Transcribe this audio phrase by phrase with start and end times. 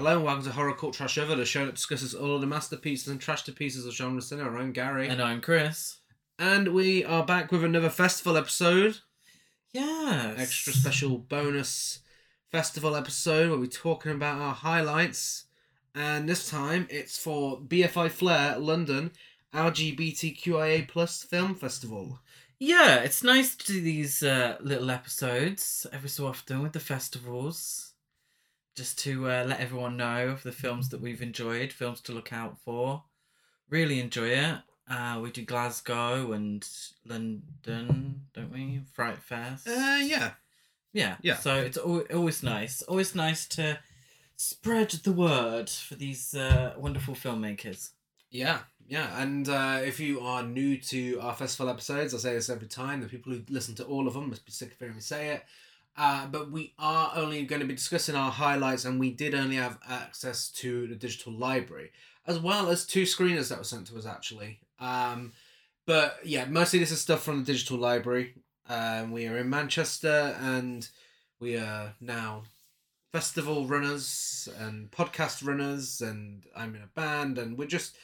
[0.00, 2.46] Hello and welcome to Horror Cult Trash Other, the show that discusses all of the
[2.46, 4.58] masterpieces and trash to pieces of genre cinema.
[4.58, 5.06] I'm Gary.
[5.06, 5.98] And I'm Chris.
[6.38, 9.00] And we are back with another festival episode.
[9.74, 10.38] Yes.
[10.38, 11.98] Extra special bonus
[12.50, 15.44] festival episode where we're talking about our highlights.
[15.94, 19.10] And this time it's for BFI Flare London
[19.52, 22.20] LGBTQIA plus film festival.
[22.58, 27.89] Yeah, it's nice to do these uh, little episodes every so often with the festivals.
[28.76, 32.32] Just to uh, let everyone know of the films that we've enjoyed, films to look
[32.32, 33.02] out for.
[33.68, 34.58] Really enjoy it.
[34.88, 36.66] Uh, we do Glasgow and
[37.06, 38.80] London, don't we?
[38.92, 39.68] Fright Fest.
[39.68, 40.32] Uh, yeah.
[40.92, 41.16] Yeah.
[41.22, 41.36] Yeah.
[41.36, 42.82] So it's al- always nice.
[42.82, 43.78] Always nice to
[44.36, 47.90] spread the word for these uh, wonderful filmmakers.
[48.30, 49.20] Yeah, yeah.
[49.20, 53.00] And uh, if you are new to our festival episodes, I say this every time,
[53.00, 55.28] the people who listen to all of them must be sick of hearing me say
[55.30, 55.44] it.
[56.00, 59.56] Uh, but we are only going to be discussing our highlights, and we did only
[59.56, 61.90] have access to the digital library,
[62.26, 64.60] as well as two screeners that were sent to us, actually.
[64.78, 65.32] Um,
[65.86, 68.32] but yeah, mostly this is stuff from the digital library.
[68.66, 70.88] Um, we are in Manchester, and
[71.38, 72.44] we are now
[73.12, 77.94] festival runners and podcast runners, and I'm in a band, and we're just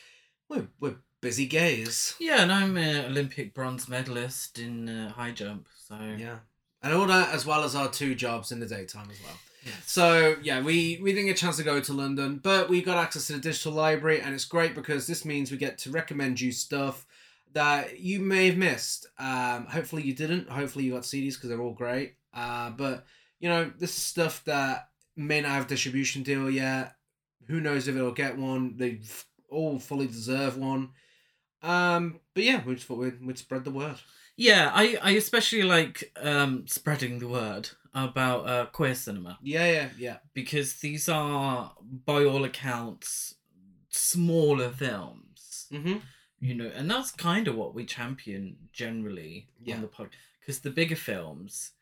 [0.50, 2.14] we're we're busy gays.
[2.20, 5.68] Yeah, and I'm an Olympic bronze medalist in uh, high jump.
[5.88, 6.40] So Yeah,
[6.82, 9.38] and all that as well as our two jobs in the daytime as well.
[9.64, 9.74] Yes.
[9.86, 12.98] So yeah, we we didn't get a chance to go to London, but we got
[12.98, 16.40] access to the digital library, and it's great because this means we get to recommend
[16.40, 17.06] you stuff
[17.52, 19.06] that you may have missed.
[19.18, 20.48] Um, hopefully you didn't.
[20.48, 22.14] Hopefully you got CDs because they're all great.
[22.32, 23.06] Uh, but
[23.40, 26.94] you know this is stuff that may not have distribution deal yet.
[27.48, 28.76] Who knows if it'll get one?
[28.76, 29.00] They
[29.48, 30.90] all fully deserve one.
[31.62, 33.96] Um, but yeah, we just thought we'd, we'd spread the word.
[34.36, 39.88] Yeah, I, I especially like um, spreading the word about uh, queer cinema Yeah, yeah,
[39.98, 40.16] yeah.
[40.34, 41.72] because these are,
[42.04, 43.36] by all accounts,
[43.88, 45.66] smaller films.
[45.72, 45.96] Mm-hmm.
[46.40, 49.76] You know, and that's kind of what we champion generally Yeah.
[49.76, 50.10] on the pod.
[50.40, 51.72] Because the bigger films,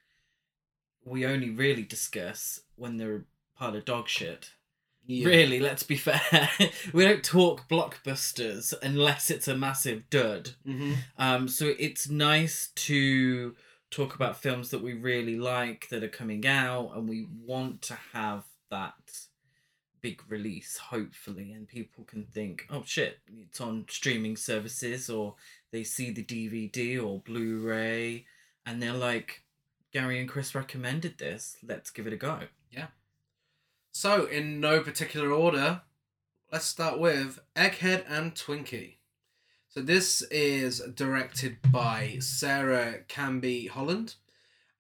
[1.05, 3.25] we only really discuss when they're
[3.59, 4.51] part of dog shit.
[5.07, 5.27] Yeah.
[5.27, 6.49] Really, let's be fair.
[6.93, 10.51] we don't talk blockbusters unless it's a massive dud.
[10.67, 10.93] Mm-hmm.
[11.19, 13.55] Um, so it's nice to
[13.91, 17.99] talk about films that we really like that are coming out, and we want to
[18.13, 18.95] have that
[20.01, 25.35] big release, hopefully, and people can think, oh shit, it's on streaming services, or
[25.71, 28.27] they see the DVD or Blu ray,
[28.67, 29.45] and they're like,
[29.93, 32.41] Gary and Chris recommended this, let's give it a go.
[33.97, 35.83] So, in no particular order,
[36.51, 38.97] let's start with Egghead and Twinkie.
[39.69, 44.17] So, this is directed by Sarah Kambe Holland,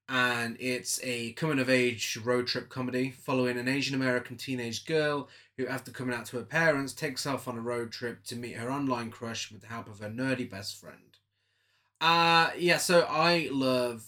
[0.08, 5.28] and it's a coming of age road trip comedy following an Asian American teenage girl
[5.56, 8.56] who, after coming out to her parents, takes off on a road trip to meet
[8.56, 11.18] her online crush with the help of her nerdy best friend.
[12.00, 14.04] Uh, yeah, so I love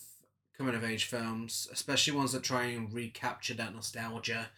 [0.58, 4.48] coming of age films, especially ones that try and recapture that nostalgia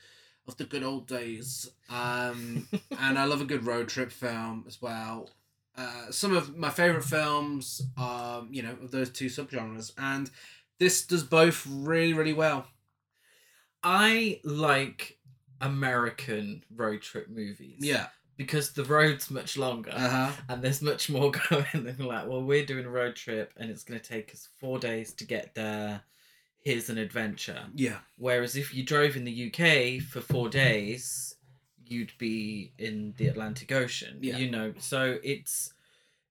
[0.48, 1.70] of the good old days.
[1.90, 2.66] Um,
[2.98, 5.30] and I love a good road trip film as well.
[5.76, 10.28] Uh, some of my favorite films are, you know, of those two subgenres, and
[10.80, 12.66] this does both really, really well.
[13.84, 15.18] I like
[15.60, 17.76] American road trip movies.
[17.78, 18.06] Yeah.
[18.36, 19.90] Because the road's much longer.
[19.92, 20.32] Uh huh.
[20.48, 23.82] and there's much more going than like well we're doing a road trip and it's
[23.82, 26.02] going to take us four days to get there
[26.64, 27.64] here's an adventure.
[27.74, 27.98] Yeah.
[28.16, 31.36] whereas if you drove in the uk for four days
[31.86, 34.36] you'd be in the atlantic ocean Yeah.
[34.36, 34.74] you know?
[34.78, 35.72] So it's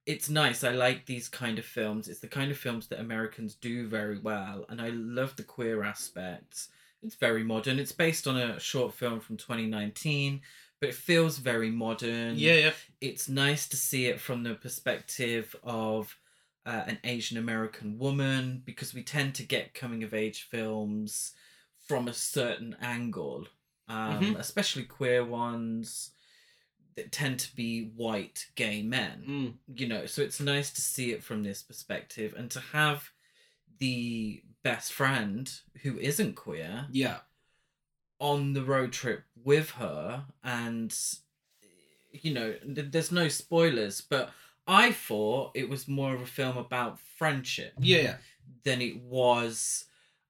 [0.06, 0.64] it's nice.
[0.64, 2.08] I like these kind of films.
[2.08, 5.84] It's the kind of films that americans do very well and i love the queer
[5.84, 6.70] aspects
[7.04, 7.78] it's very modern.
[7.78, 10.42] It's based on a short film from 2019
[10.80, 12.36] but it feels very modern.
[12.38, 12.72] Yeah, yeah.
[13.02, 16.16] it's nice to see it from the perspective of
[16.68, 21.32] uh, an Asian American woman because we tend to get coming of age films
[21.88, 23.48] from a certain angle,
[23.88, 24.38] um, Mhm.
[24.38, 26.12] especially queer ones
[26.96, 29.24] that tend to be white gay men.
[29.28, 29.80] Mm.
[29.80, 33.12] You know, so it's nice to see it from this perspective and to have
[33.80, 35.50] the best friend
[35.84, 37.22] who isn't queer Yeah.
[38.20, 40.94] on the road trip with her and
[42.12, 44.34] you know th- there's no spoilers but
[44.68, 48.16] i thought it was more of a film about friendship Yeah,
[48.64, 49.86] than it was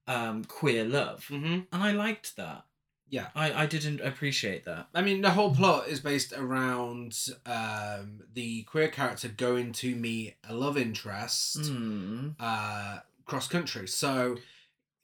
[0.07, 1.60] um queer love Mm-hmm.
[1.72, 2.66] and i liked that
[3.10, 3.28] Yeah.
[3.36, 8.63] i i didn't appreciate that I mean, the whole plot is based around um, the
[8.63, 12.36] queer character going to meet a love interest mm.
[12.40, 13.88] uh, cross country.
[13.88, 14.38] So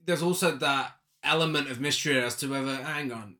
[0.05, 3.35] there's also that element of mystery as to whether, hang on,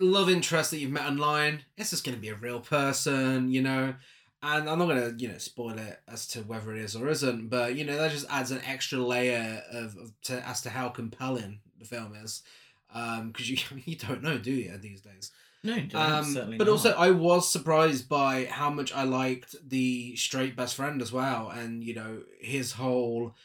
[0.00, 1.62] love interest that you've met online.
[1.76, 3.94] It's just going to be a real person, you know.
[4.44, 7.08] And I'm not going to, you know, spoil it as to whether it is or
[7.08, 10.70] isn't, but you know that just adds an extra layer of, of to, as to
[10.70, 12.42] how compelling the film is,
[12.88, 15.30] because you you don't know, do you, these days?
[15.64, 16.72] No, Um, certainly but not.
[16.72, 21.48] also, I was surprised by how much I liked the straight best friend as well,
[21.50, 23.36] and you know his whole,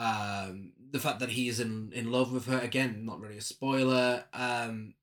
[0.00, 3.04] um, the fact that he's in in love with her again.
[3.06, 4.24] Not really a spoiler.
[4.32, 4.94] Um,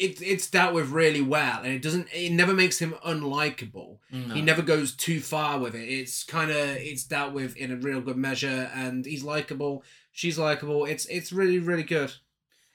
[0.00, 2.08] it's it's dealt with really well, and it doesn't.
[2.12, 3.98] It never makes him unlikable.
[4.10, 4.34] No.
[4.34, 5.86] He never goes too far with it.
[5.86, 9.84] It's kind of it's dealt with in a real good measure, and he's likable.
[10.10, 10.86] She's likable.
[10.86, 12.14] It's it's really really good.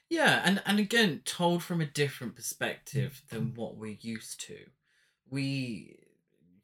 [0.08, 4.58] Yeah, and and again, told from a different perspective than what we're used to.
[5.28, 5.98] We,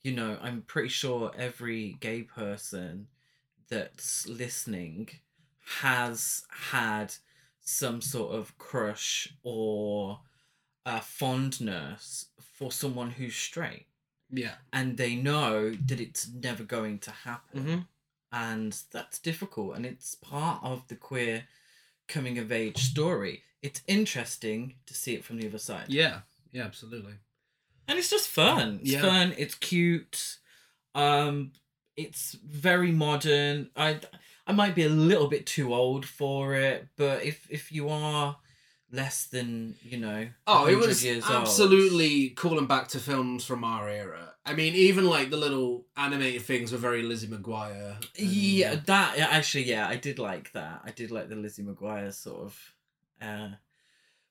[0.03, 3.09] you know, I'm pretty sure every gay person
[3.69, 5.09] that's listening
[5.81, 7.15] has had
[7.61, 10.21] some sort of crush or
[10.87, 13.87] a fondness for someone who's straight,
[14.31, 14.55] Yeah.
[14.73, 17.81] and they know that it's never going to happen Mm-hmm.
[18.33, 21.45] and that's difficult and it's part of the queer
[22.09, 26.21] coming of age story it's interesting to see it from the other side Yeah.
[26.51, 26.65] Yeah.
[26.65, 27.15] Absolutely.
[27.89, 29.01] and it's just fun it's Yeah.
[29.03, 30.39] fun it's cute
[30.95, 31.53] um
[31.97, 34.01] it's very modern i
[34.47, 38.37] i might be a little bit too old for it but if if you are
[38.93, 43.65] less than you know Oh, it was years old, absolutely calling back to films from
[43.65, 44.35] our era.
[44.45, 47.97] I mean, even like the little animated things were very Lizzie McGuire.
[47.97, 50.83] and- Yeah, that actually, yeah, I did like that.
[50.85, 52.75] I did like the Lizzie McGuire sort of
[53.23, 53.49] uh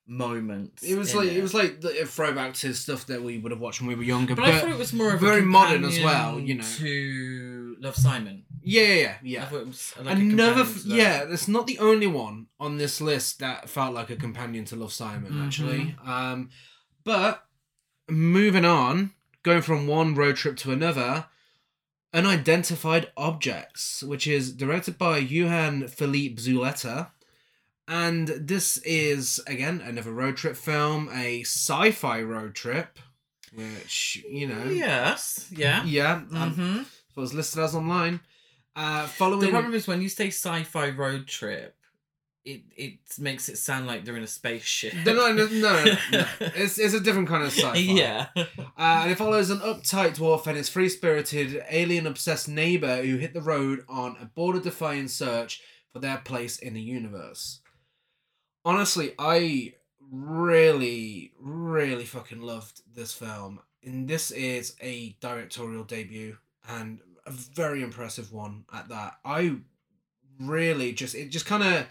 [0.06, 0.80] moment.
[0.82, 3.60] It was like it was like the a throwback to stuff that we would have
[3.60, 4.34] watched when we were younger.
[4.34, 6.64] but, But, I thought it was more of a very modern as well, you know.
[6.78, 8.44] To Love Simon.
[8.64, 10.94] Yeah, yeah, yeah, I thought it was like Another, companion f- to that.
[10.94, 14.76] yeah, it's not the only one on this list that felt like a companion to
[14.76, 15.42] Love Simon, Mm-hmm.
[15.44, 15.96] actually.
[16.04, 16.50] Um,
[17.04, 17.44] but
[18.08, 19.12] moving on,
[19.42, 21.26] going from one road trip to another,
[22.14, 27.10] Unidentified Objects, which is directed by Juan Felipe Zuleta.
[27.88, 32.98] And this is, again, another road trip film, a sci fi road trip,
[33.54, 34.64] which, you know.
[34.64, 35.48] Yes.
[35.50, 35.84] Yeah.
[35.84, 36.82] Yeah, um, hmm
[37.14, 38.20] it was listed as online.
[38.74, 39.40] Uh, following.
[39.40, 41.76] The problem is when you say sci-fi road trip,
[42.44, 44.94] it it makes it sound like they're in a spaceship.
[45.04, 46.26] No, no, no, no, no, no.
[46.40, 47.78] It's, it's a different kind of sci-fi.
[47.78, 48.28] Yeah.
[48.34, 48.44] Uh,
[48.76, 53.84] and it follows an uptight dwarf and his free-spirited, alien-obsessed neighbor who hit the road
[53.88, 57.60] on a border-defying search for their place in the universe.
[58.64, 59.74] Honestly, I
[60.10, 63.60] really, really fucking loved this film.
[63.84, 66.38] And this is a directorial debut
[66.68, 69.14] and a very impressive one at that.
[69.24, 69.56] I
[70.40, 71.86] really just it just kind of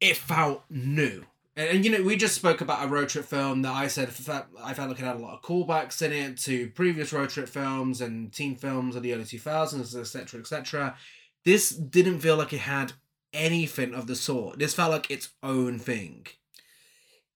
[0.00, 1.24] it felt new.
[1.56, 4.08] And, and, you know, we just spoke about a road trip film that I said
[4.08, 4.46] I felt
[4.90, 8.32] like it had a lot of callbacks in it to previous road trip films and
[8.32, 10.96] teen films of the early 2000s, etc., etc.
[11.44, 12.94] This didn't feel like it had
[13.32, 14.58] anything of the sort.
[14.58, 16.26] This felt like its own thing.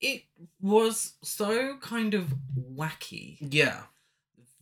[0.00, 0.22] it
[0.60, 3.82] was so kind of wacky Yeah.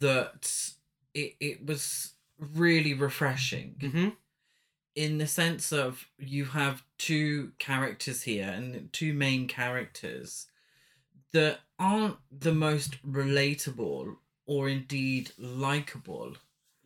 [0.00, 0.70] that
[1.14, 4.08] it it was really refreshing Mm-hmm.
[4.94, 10.46] in the sense of you have two characters here and two main characters
[11.32, 14.16] that aren't the most relatable
[14.46, 16.34] or indeed likable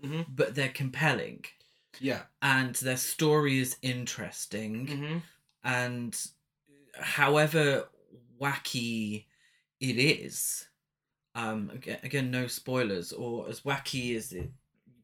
[0.02, 0.23] Mm-hmm.
[0.35, 1.45] but they're compelling
[1.99, 2.23] Yeah.
[2.40, 5.19] and their story is interesting Mm-hmm.
[5.64, 6.16] and
[6.99, 7.88] however
[8.40, 9.26] wacky
[9.80, 10.66] it is
[11.35, 14.50] um again, again no spoilers or as wacky as it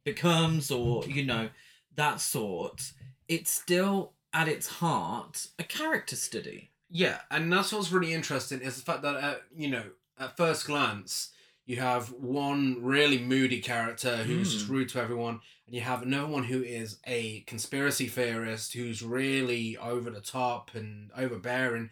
[0.06, 1.50] becomes or you know
[1.94, 2.92] that sort
[3.28, 8.76] it's still at its heart a character study Yeah, and that's what's really interesting is
[8.76, 9.82] the fact that uh, you know
[10.18, 11.32] at first glance
[11.66, 14.70] you have one really moody character who's just Mm.
[14.70, 19.76] rude to everyone, and you have another one who is a conspiracy theorist who's really
[19.76, 21.90] over the top and overbearing.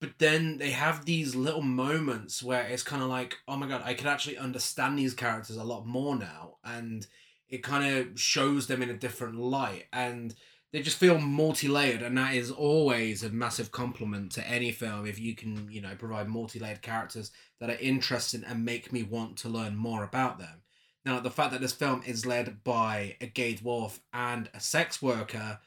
[0.00, 3.82] But then they have these little moments where it's kind of like, oh my god,
[3.84, 7.06] I can actually understand these characters a lot more now, and
[7.48, 10.34] it kind of shows them in a different light, and
[10.74, 15.20] they just feel multi-layered and that is always a massive compliment to any film if
[15.20, 19.48] you can you know provide multi-layered characters that are interesting and make me want to
[19.48, 20.62] learn more about them.
[21.04, 25.00] Now the fact that this film is led by a gay dwarf and a sex
[25.00, 25.60] worker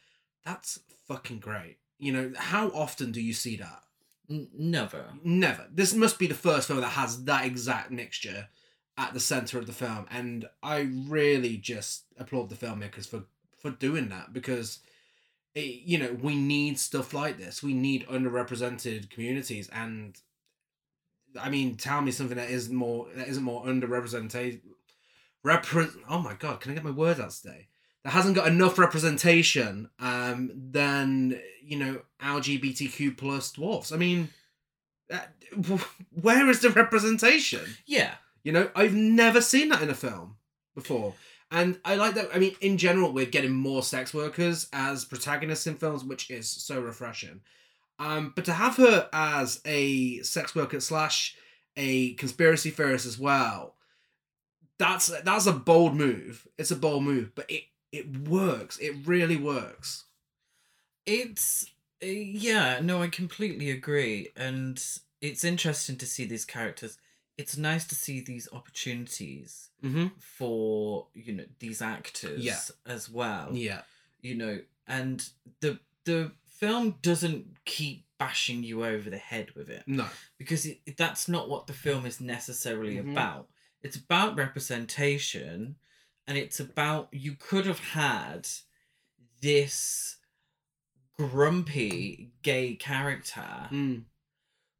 [0.43, 1.77] that's fucking great.
[1.97, 3.83] You know how often do you see that?
[4.27, 5.05] Never.
[5.23, 5.67] Never.
[5.73, 8.49] This must be the first film that has that exact mixture
[8.97, 13.23] at the center of the film and i really just applaud the filmmakers for
[13.57, 14.79] for doing that because
[15.55, 20.19] it, you know we need stuff like this we need underrepresented communities and
[21.39, 24.61] I mean, tell me something that is more that isn't more underrepresented.
[25.45, 27.67] Repre- oh my god, can I get my words out today?
[28.03, 33.91] That hasn't got enough representation um, than you know LGBTQ plus dwarfs.
[33.91, 34.29] I mean,
[35.09, 35.33] that,
[36.21, 37.61] where is the representation?
[37.85, 38.15] Yeah.
[38.47, 40.37] You know, I've never seen that in a film
[40.73, 41.15] before.
[41.51, 42.29] And I like that.
[42.33, 46.47] I mean, in general, we're getting more sex workers as protagonists in films, which is
[46.47, 47.41] so refreshing.
[47.99, 51.35] Um, but to have her as a sex worker slash
[51.75, 53.75] a conspiracy theorist as well,
[54.79, 56.47] that's that's a bold move.
[56.57, 58.77] It's a bold move, but it it works.
[58.77, 60.05] It really works.
[61.05, 61.69] It's
[62.01, 64.81] uh, yeah, no, I completely agree, and
[65.19, 66.97] it's interesting to see these characters.
[67.37, 70.07] It's nice to see these opportunities Mm-hmm.
[70.17, 72.59] for you know these actors Yeah.
[72.85, 73.49] as well.
[73.53, 73.81] Yeah.
[74.21, 75.27] You know, and
[75.61, 80.07] the the film doesn't keep bashing you over the head with it No.
[80.39, 83.11] because it, that's not what the film is necessarily Mhm.
[83.11, 83.49] about.
[83.83, 85.75] It's about representation,
[86.25, 88.47] and it's about you could have had
[89.41, 90.17] this
[91.17, 94.05] grumpy gay character Mm.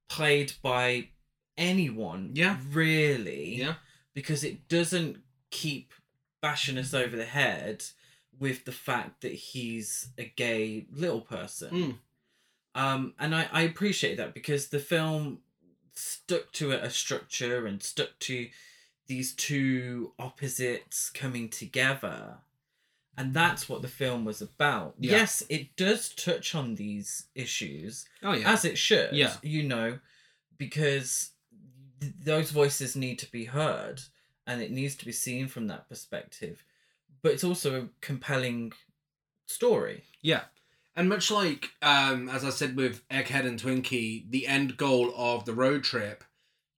[0.09, 1.09] played by
[1.57, 2.57] anyone Yeah.
[2.71, 3.75] really Yeah.
[4.13, 5.17] because it doesn't
[5.49, 5.93] keep
[6.41, 7.83] bashing us over the head
[8.39, 11.97] with the fact that he's a gay little person Mm.
[12.81, 15.39] um and I, I appreciate that because the film
[15.93, 18.49] stuck to a, a structure and stuck to
[19.07, 22.37] these two opposites coming together
[23.17, 25.11] and that's what the film was about Yeah.
[25.13, 28.51] yes it does touch on these issues Oh yeah.
[28.53, 29.37] as it should Yeah.
[29.41, 29.97] you know
[30.57, 31.31] because
[31.99, 34.01] th- those voices need to be heard
[34.45, 36.63] and it needs to be seen from that perspective
[37.21, 38.71] but it's also a compelling
[39.45, 40.41] story Yeah.
[40.95, 45.45] And much like, um, as I said with Egghead and Twinkie, the end goal of
[45.45, 46.23] the road trip,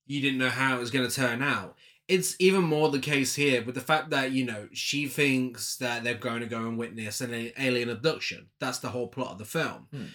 [0.06, 1.78] you didn't know how it was going to turn out.
[2.10, 6.04] It's even more the case here with the fact that, you know, she thinks that
[6.04, 8.48] they're going to go and witness an alien abduction.
[8.60, 9.88] That's the whole plot of the film.
[9.92, 10.06] Hmm.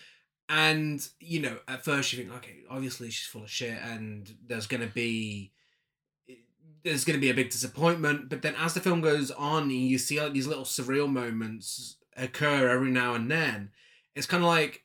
[0.49, 4.67] And, you know, at first you think, okay, obviously she's full of shit and there's
[4.67, 5.53] going to be.
[6.83, 9.73] There's going to be a big disappointment, but then as the film goes on, and
[9.73, 13.71] you see like these little surreal moments occur every now and then.
[14.15, 14.83] It's kind of like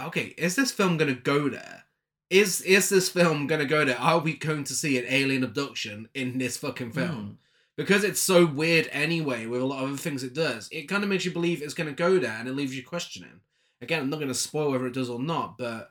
[0.00, 1.84] okay is this film gonna go there?
[2.28, 3.98] Is is this film gonna go there?
[3.98, 7.08] Are we going to see an alien abduction in this fucking film?
[7.10, 7.30] Hmm.
[7.76, 10.68] because it's so weird anyway with a lot of other things it does.
[10.70, 13.40] It kind of makes you believe it's gonna go there and it leaves you questioning
[13.80, 15.90] again i'm not gonna spoil whether it does or not but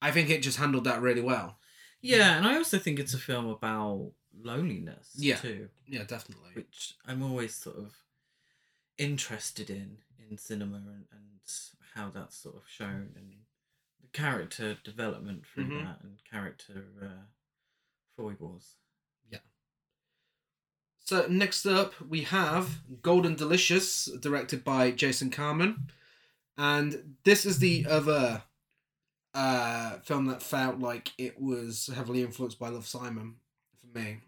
[0.00, 1.58] i think it just handled that really well
[2.00, 4.10] yeah and i also think it's a film about
[4.42, 5.36] loneliness Yeah.
[5.36, 7.92] too yeah definitely which i'm always sort of
[8.98, 9.98] interested in
[10.30, 11.22] in cinema and, and
[11.94, 13.34] how that's sort of shown and
[14.00, 15.84] the character development through Mhm.
[15.84, 17.24] that and character uh,
[18.16, 18.76] foibles
[19.30, 19.38] Yeah.
[21.04, 25.90] So next up we have Golden Delicious, directed by Jason Karman,
[26.56, 28.42] and this is the other
[29.34, 33.36] uh, film that felt like it was heavily influenced by Love Simon
[33.80, 34.18] for me.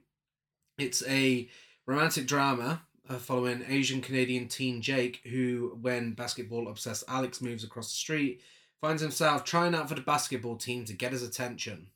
[0.79, 1.49] It's a
[1.87, 7.89] romantic drama uh, following Asian Canadian teen Jake, who, when basketball obsessed Alex moves across
[7.89, 8.41] the street,
[8.81, 11.89] finds himself trying out for the basketball team to get his attention.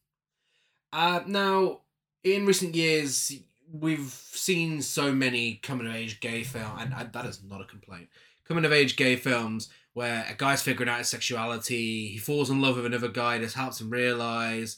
[0.92, 1.80] Uh, now,
[2.24, 3.32] in recent years,
[3.70, 7.64] we've seen so many coming of age gay films, and, and that is not a
[7.64, 8.08] complaint.
[8.46, 9.68] Coming of age gay films
[9.98, 13.54] where a guy's figuring out his sexuality, he falls in love with another guy, this
[13.54, 14.76] helps him realize.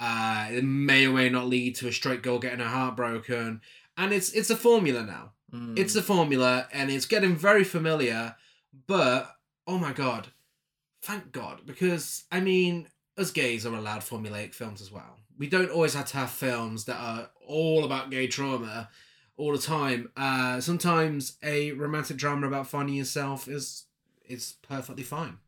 [0.00, 3.60] Uh, it may or may not lead to a straight girl getting her heart broken,
[3.98, 5.32] and it's it's a formula now.
[5.52, 5.78] Mm.
[5.78, 8.34] It's a formula, and it's getting very familiar.
[8.86, 9.30] But
[9.66, 10.28] oh my god,
[11.02, 12.88] thank God, because I mean,
[13.18, 15.18] us gays are allowed formulaic films as well.
[15.38, 18.88] We don't always have to have films that are all about gay trauma
[19.36, 20.10] all the time.
[20.16, 23.84] Uh, sometimes a romantic drama about finding yourself is
[24.32, 25.38] is perfectly fine,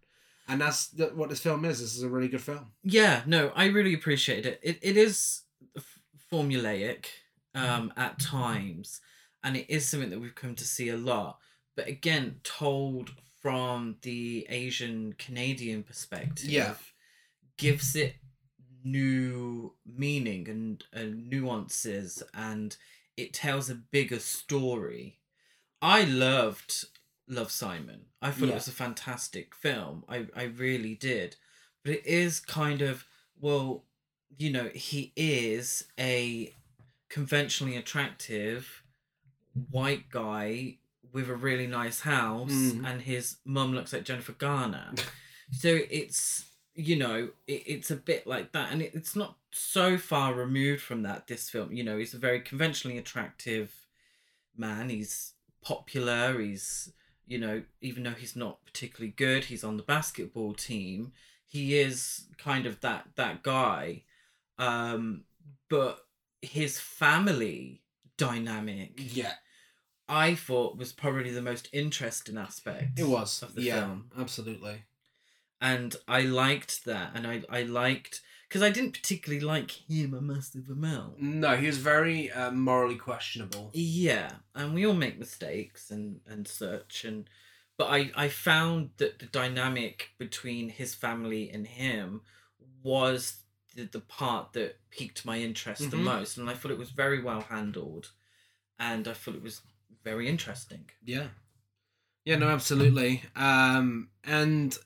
[0.48, 1.80] and that's th- what this film is.
[1.80, 2.72] This is a really good film.
[2.82, 4.60] Yeah, no, I really appreciate it.
[4.62, 5.42] It it is
[5.76, 5.98] f-
[6.32, 7.06] formulaic
[7.54, 9.00] um at times
[9.44, 11.38] and it is something that we've come to see a lot.
[11.76, 13.10] But again, told
[13.42, 16.74] from the Asian Canadian perspective Yeah.
[17.58, 18.14] gives it
[18.82, 22.76] new meaning and, and nuances and
[23.16, 25.18] it tells a bigger story.
[25.80, 26.86] I loved
[27.28, 28.02] Love Simon.
[28.20, 30.04] I thought it was a fantastic film.
[30.08, 31.36] I, I really did.
[31.82, 33.04] But it is kind of,
[33.40, 33.84] well,
[34.36, 36.52] you know, he is a
[37.08, 38.82] conventionally attractive
[39.70, 40.76] white guy
[41.12, 42.84] with a really nice house Mm.
[42.86, 44.92] and his mum looks like Jennifer Garner.
[45.52, 49.96] so it's you know, it, it's a bit like that, and it, it's not so
[49.96, 51.28] far removed from that.
[51.28, 53.72] This film, you know, he's a very conventionally attractive
[54.56, 54.88] man.
[54.88, 56.40] He's popular.
[56.40, 56.92] He's,
[57.26, 61.12] you know, even though he's not particularly good, he's on the basketball team.
[61.46, 64.02] He is kind of that that guy,
[64.58, 65.24] um,
[65.68, 66.00] but
[66.42, 67.82] his family
[68.16, 69.32] dynamic Yeah,
[70.08, 72.98] I thought was probably the most interesting aspect.
[72.98, 73.42] it was.
[73.42, 74.82] of the yeah, film, absolutely.
[75.60, 78.20] and I liked that, and I I liked
[78.54, 81.20] because I didn't particularly like him a massive amount.
[81.20, 83.72] No, he was very uh, morally questionable.
[83.72, 87.28] Yeah, and we all make mistakes and and such, and
[87.76, 92.20] but I I found that the dynamic between his family and him
[92.84, 93.42] was
[93.74, 96.04] the, the part that piqued my interest the Mhm.
[96.04, 98.12] most, and I thought it was very well handled,
[98.78, 99.62] and I thought it was
[100.04, 100.88] very interesting.
[101.04, 101.30] Yeah.
[102.24, 103.24] Yeah, no, absolutely.
[103.34, 104.78] Um, and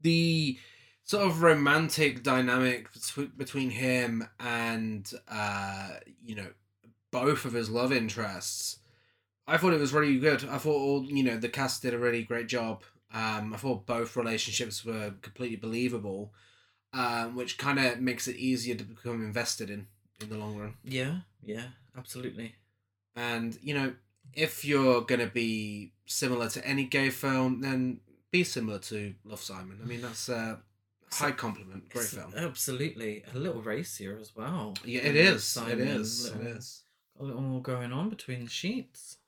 [0.00, 0.60] the
[1.04, 2.88] sort of romantic dynamic
[3.36, 5.90] between him and, uh,
[6.24, 6.48] you know,
[7.10, 8.78] both of his love interests,
[9.46, 10.48] I thought it was really good.
[10.48, 12.82] I thought all, you know, the cast did a really great job.
[13.12, 16.32] Um, I thought both relationships were completely believable,
[16.92, 19.86] um, which kind of makes it easier to become invested in
[20.20, 20.74] in the long run.
[20.82, 22.54] Yeah, yeah, absolutely.
[23.14, 23.94] And you know,
[24.32, 29.78] if you're gonna be similar to any gay film, then be similar to Love Simon.
[29.82, 30.60] I mean, that's a
[31.14, 31.88] high compliment.
[31.90, 32.32] Great film.
[32.36, 34.74] Absolutely, a little racier as well.
[34.84, 35.44] Yeah, it is.
[35.44, 36.30] Simon, it is.
[36.32, 36.80] Little- is.
[37.18, 39.18] A little more going on between the sheets.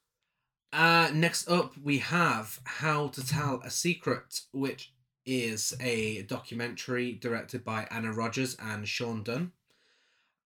[0.73, 4.93] Uh, next up, we have How to Tell a Secret, which
[5.25, 9.53] is a documentary directed by Anna Rodgers and Shaun Dunne.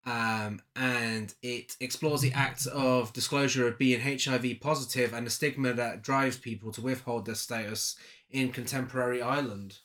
[0.06, 5.74] Um, and it explores the act of disclosure of being HIV positive and the stigma
[5.74, 7.96] that drives people to withhold their status
[8.30, 9.78] in contemporary Ireland.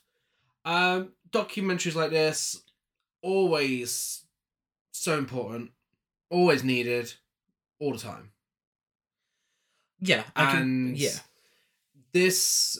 [0.63, 2.61] Um, documentaries like this,
[3.21, 4.23] always
[4.91, 5.71] so important,
[6.29, 7.13] always needed,
[7.79, 8.31] all the time.
[9.99, 10.61] Yeah, I can.
[10.61, 11.17] and Yeah,
[12.13, 12.79] this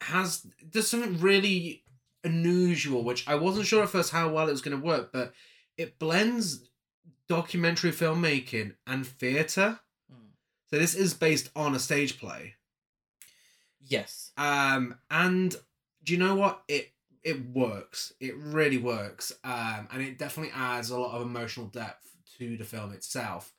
[0.00, 1.82] has there's something really
[2.24, 5.32] unusual which i wasn't sure at first how well it was going to work but
[5.78, 6.68] it blends
[7.28, 9.80] documentary filmmaking and theatre
[10.12, 10.32] Mm.
[10.68, 12.54] so this is based on a stage play.
[13.80, 15.54] Yes, um and
[16.02, 16.62] do you know what?
[16.68, 16.92] It
[17.24, 18.12] it works.
[18.20, 22.64] It really works um and it definitely adds a lot of emotional depth to the
[22.64, 23.52] film itself.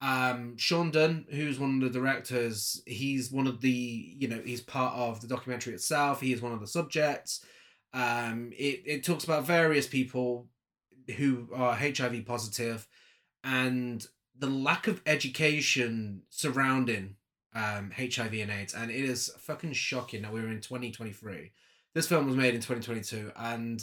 [0.00, 4.60] Um shaun dunne who's one of the directors he's one of the you know he's
[4.60, 6.20] part of the documentary itself.
[6.20, 7.44] He is one of the subjects.
[7.94, 10.48] Um it, it talks about various people
[11.16, 12.86] who are hiv positive
[13.44, 14.06] and
[14.38, 17.16] the lack of education surrounding
[17.54, 21.52] um, HIV and AIDS, and it is fucking shocking that we're in 2023.
[21.96, 23.82] This film was made in 2022, and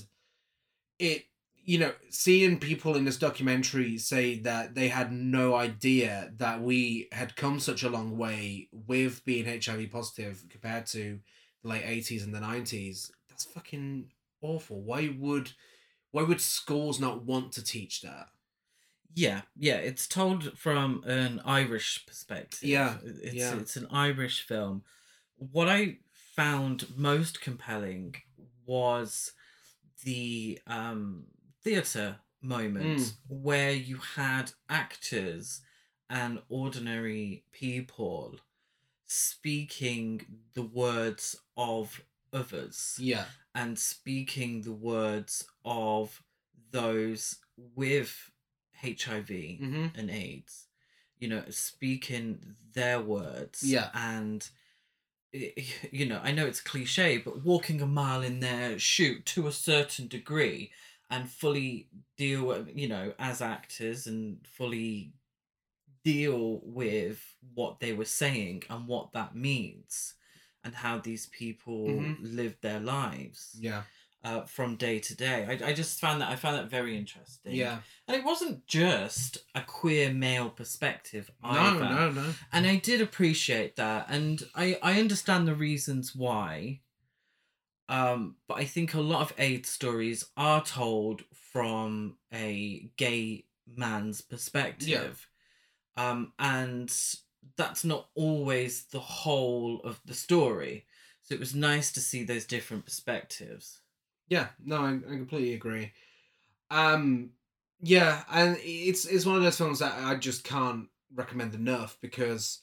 [1.00, 1.26] it,
[1.66, 7.08] you know, seeing people in this documentary say that they had no idea that we
[7.12, 11.22] had come such a long way with being HIV positive compared to
[11.64, 14.12] the late 80s and the 90s, that's fucking
[14.44, 14.84] awful.
[14.84, 15.54] Why would,
[16.12, 18.28] why would schools not want to teach that?
[19.16, 19.78] yeah, yeah.
[19.78, 22.70] It's told from an Irish perspective.
[22.70, 23.56] Yeah, it's yeah.
[23.56, 24.84] it's an Irish film.
[25.38, 25.98] What I
[26.36, 28.16] found most compelling
[28.66, 29.32] was
[30.04, 31.26] the um
[31.64, 33.14] theater moment Mm.
[33.30, 35.62] where you had actors
[36.10, 38.40] and ordinary people
[39.06, 43.26] speaking the words of others Yeah.
[43.56, 46.22] and speaking the words of
[46.72, 48.32] those with
[48.82, 49.30] HIV
[49.62, 49.88] Mm-hmm.
[50.00, 50.68] and AIDS,
[51.20, 53.64] you know, speaking their words.
[53.64, 53.90] Yeah.
[53.94, 54.50] And,
[55.92, 59.52] you know, I know it's cliche, but walking a mile in their shoe to a
[59.52, 60.72] certain degree
[61.10, 65.14] and fully deal, you know, as actors and fully
[66.04, 70.16] deal with what they were saying and what that means
[70.64, 72.18] and how these people Mhm.
[72.20, 73.84] live their lives Yeah.
[74.24, 75.46] Uh, from day to day.
[75.48, 77.54] I, I just found that I found that very interesting.
[77.54, 77.80] Yeah.
[78.08, 81.80] And it wasn't just a queer male perspective No, either.
[81.84, 82.34] no, no.
[82.52, 84.08] And I did appreciate that.
[84.10, 86.80] And I, I understand the reasons why.
[87.90, 94.22] Um, but I think a lot of AIDS stories are told from a gay man's
[94.22, 95.28] perspective.
[95.98, 96.10] Yeah.
[96.12, 96.92] Um, and
[97.58, 100.86] that's not always the whole of the story.
[101.24, 103.82] So it was nice to see those different perspectives.
[104.34, 105.92] Yeah, no, I, I completely agree.
[106.72, 107.32] Um,
[107.82, 112.62] yeah, and it's it's one of those films that I just can't recommend enough because,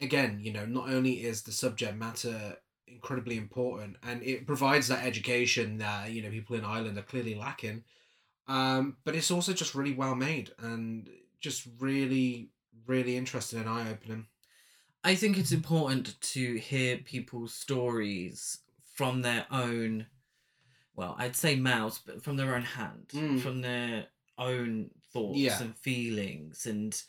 [0.00, 2.56] again, you know, not only is the subject matter
[2.88, 7.34] incredibly important, and it provides that education that you know people in Ireland are clearly
[7.34, 7.84] lacking.
[8.48, 11.08] Um, but it's also just really well made and
[11.40, 12.50] just really,
[12.86, 14.26] really interesting and eye opening.
[15.04, 18.58] I think it's important to hear people's stories
[18.94, 20.06] from their own,
[20.94, 23.40] well, I'd say mouths, but from their own hand, Mm.
[23.40, 25.62] from their own thoughts Yeah.
[25.62, 26.66] and feelings.
[26.66, 27.00] And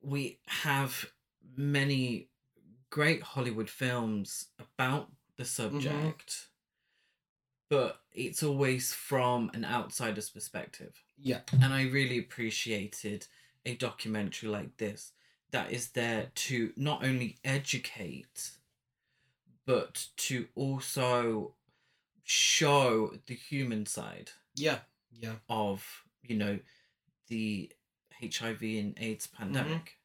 [0.00, 1.10] we have
[1.56, 2.28] many
[2.90, 6.48] great Hollywood films about the subject,
[7.68, 11.02] but it's always from an outsider's perspective.
[11.16, 13.26] Yeah, And I really appreciated
[13.64, 15.12] a documentary like this
[15.50, 18.52] that is there to not only educate,
[19.66, 21.54] but to also
[22.30, 24.78] show the human side yeah,
[25.10, 25.34] yeah.
[25.48, 25.84] of,
[26.22, 26.60] you know,
[27.26, 27.72] the
[28.22, 29.96] HIV and AIDS pandemic.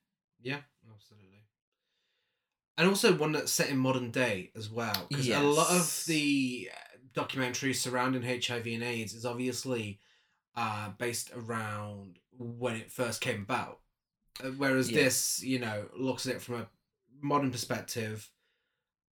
[0.41, 0.61] Yeah,
[0.91, 1.43] absolutely.
[2.77, 6.71] And also one that's set in modern day as well, because a lot of the
[6.73, 9.99] uh, documentaries surrounding HIV and AIDS is obviously
[10.55, 13.81] uh, based around when it first came about,
[14.43, 15.03] Uh, whereas Yeah.
[15.03, 16.69] this, you know, looks at it from a
[17.21, 18.31] modern perspective,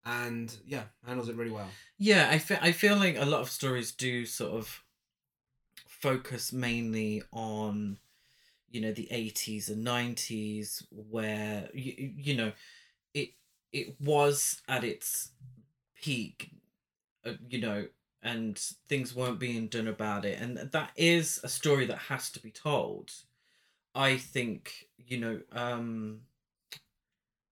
[0.06, 1.70] and yeah, handles it really well.
[1.98, 4.84] Yeah, I fe- I feel like a lot of stories do sort of
[5.88, 7.98] focus mainly on
[8.70, 12.52] you know the 80s and 90s where you, you know
[13.14, 13.30] it
[13.72, 15.32] it was at its
[16.02, 16.52] peak
[17.26, 17.88] uh, you know
[18.22, 22.40] and things weren't being done about it and that is a story that has to
[22.42, 23.12] be told
[23.96, 26.22] i think you know um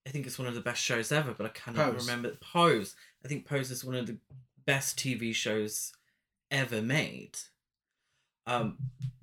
[0.06, 2.06] i think it's one of the best shows ever but i cannot Pose.
[2.06, 2.36] remember.
[2.40, 2.94] Pose.
[3.24, 4.18] I think pose is one of the
[4.66, 5.92] best tv shows
[6.50, 7.38] ever made.
[8.46, 8.78] Um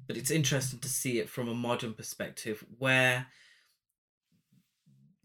[0.07, 3.27] but it's interesting to see it from a modern perspective where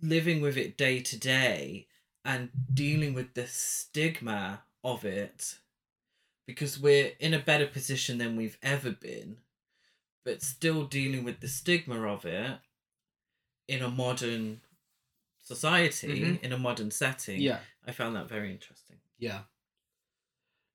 [0.02, 1.86] living with it day to day
[2.24, 5.58] and dealing with the stigma of it
[6.46, 9.38] because we're in a better position than we've ever been
[10.24, 12.58] but still dealing with the stigma of it
[13.68, 14.60] in a modern
[15.44, 16.42] society Mhm.
[16.42, 19.42] in a modern setting Yeah, i found that very interesting yeah.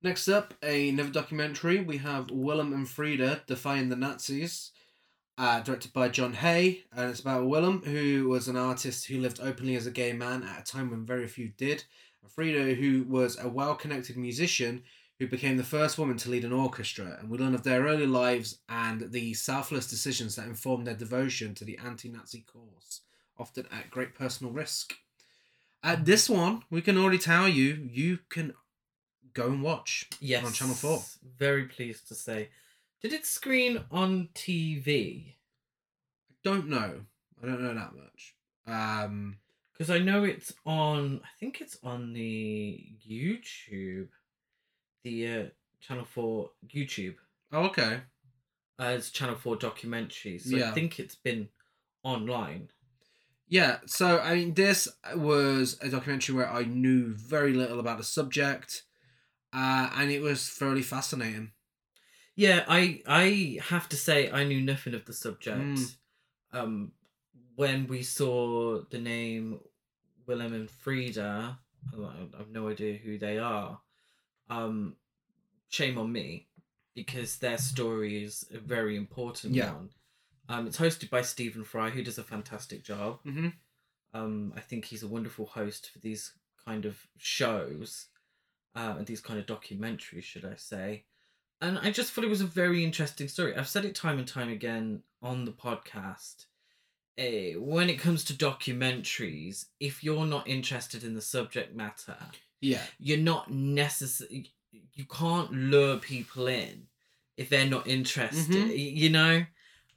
[0.02, 1.82] Next up, another documentary.
[1.82, 4.72] We have Willem and Frieda defying the Nazis.
[5.38, 9.40] uh, directed by John Hay, and it's about Willem, who was an artist who lived
[9.40, 11.86] openly as a gay man at a time when very few did.
[12.22, 14.84] And Frieda, who was a well connected musician
[15.18, 17.18] who became the first woman to lead an orchestra.
[17.20, 21.56] And we learn of their early lives and the selfless decisions that informed their devotion
[21.56, 23.00] to the anti Nazi cause,
[23.40, 24.96] often at great personal risk.
[25.82, 28.54] At this one, we can already tell you, you can
[29.34, 30.08] go and watch.
[30.20, 30.46] Yes.
[30.46, 31.02] On Channel 4.
[31.38, 32.50] Very pleased to say.
[33.02, 35.36] Did it screen on TV?
[36.30, 37.02] I don't know.
[37.42, 38.36] I don't know that much.
[38.68, 39.38] Um,
[39.72, 41.22] Because I know it's on.
[41.24, 44.10] I think it's on the YouTube,
[45.06, 45.44] the uh,
[45.80, 47.16] Channel Four YouTube.
[47.54, 48.02] oh, okay.
[48.78, 50.70] Uh, it's Channel Four documentary, so Yeah.
[50.70, 51.48] I think it's been
[52.04, 52.70] online.
[53.50, 58.04] Yeah, so I mean, this was a documentary where I knew very little about the
[58.04, 58.84] subject,
[59.52, 61.52] uh, and it was thoroughly fascinating.
[62.36, 65.60] Yeah, I I have to say I knew nothing of the subject.
[65.60, 65.96] Mm.
[66.54, 66.92] Um,
[67.56, 69.60] when we saw the name
[70.28, 71.58] Willem and Frieda,
[71.92, 73.82] I have no idea who they are.
[74.50, 74.96] Um,
[75.70, 76.48] shame on me,
[76.94, 79.74] because their story is a very important Yeah.
[79.74, 79.90] one.
[80.50, 83.20] Um, it's hosted by Stephen Fry, who does a fantastic job.
[83.26, 83.50] Mm-hmm.
[84.14, 86.34] Um, I think he's a wonderful host for these
[86.66, 88.08] kind of shows,
[88.76, 91.04] uh, and these kind of documentaries, should I say?
[91.62, 93.56] And I just thought it was a very interesting story.
[93.56, 96.46] I've said it time and time again on the podcast.
[97.18, 102.18] Eh, when it comes to documentaries, if you're not interested in the subject matter,
[102.62, 104.52] Yeah, you're not necessarily.
[104.72, 106.88] You can't lure people in
[107.38, 108.70] if they're not interested.
[108.70, 108.96] Mhm.
[108.98, 109.46] You know.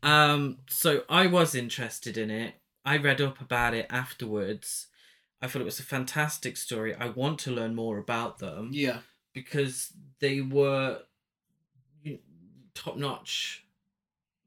[0.03, 0.59] Um.
[0.69, 2.55] So I was interested in it.
[2.85, 4.89] I read up about it afterwards.
[5.41, 6.95] I thought it was a fantastic story.
[6.95, 8.99] I want to learn more about them yeah,
[9.33, 11.01] because they were
[12.75, 13.65] top notch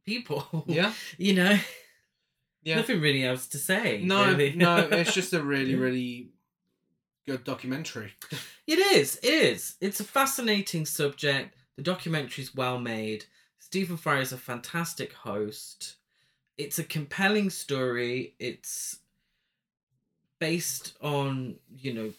[0.06, 0.64] people.
[0.68, 0.94] yeah.
[1.18, 1.58] you know.
[2.64, 2.78] Yeah.
[2.78, 4.02] Nothing really else to say.
[4.04, 4.56] No, really.
[4.56, 6.30] no, it's just a really, really
[7.28, 8.14] good documentary.
[8.66, 9.20] It is.
[9.22, 9.76] It is.
[9.82, 11.56] It's a fascinating subject.
[11.76, 13.26] The documentary's well made.
[13.66, 15.96] Stephen Fry is a fantastic host.
[16.56, 18.36] It's a compelling story.
[18.38, 19.00] It's
[20.40, 22.14] based on, you know,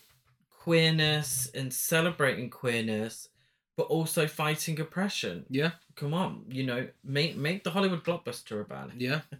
[0.50, 3.28] queerness and celebrating queerness,
[3.76, 5.46] but also fighting oppression.
[5.48, 9.00] Yeah, Come on, you know, make make the Hollywood blockbuster about it.
[9.00, 9.20] yeah.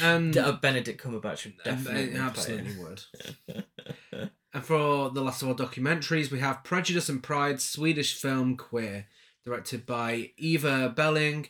[0.00, 2.20] And D- uh, Benedict Cumberbatch would and definitely it play it.
[2.22, 4.30] absolutely would.
[4.52, 9.06] And for the last of our documentaries, we have Prejudice and Pride, Swedish film Queer,
[9.44, 11.48] directed by Eva Beling.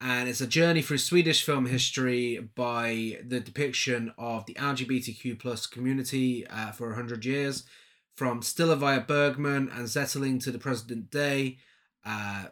[0.00, 5.66] And it's a journey through Swedish film history by the depiction of the LGBTQ plus
[5.66, 7.64] community uh, for 100 years,
[8.16, 11.58] from Stiller via Bergman and Zetterling to the present day.
[12.04, 12.46] Uh,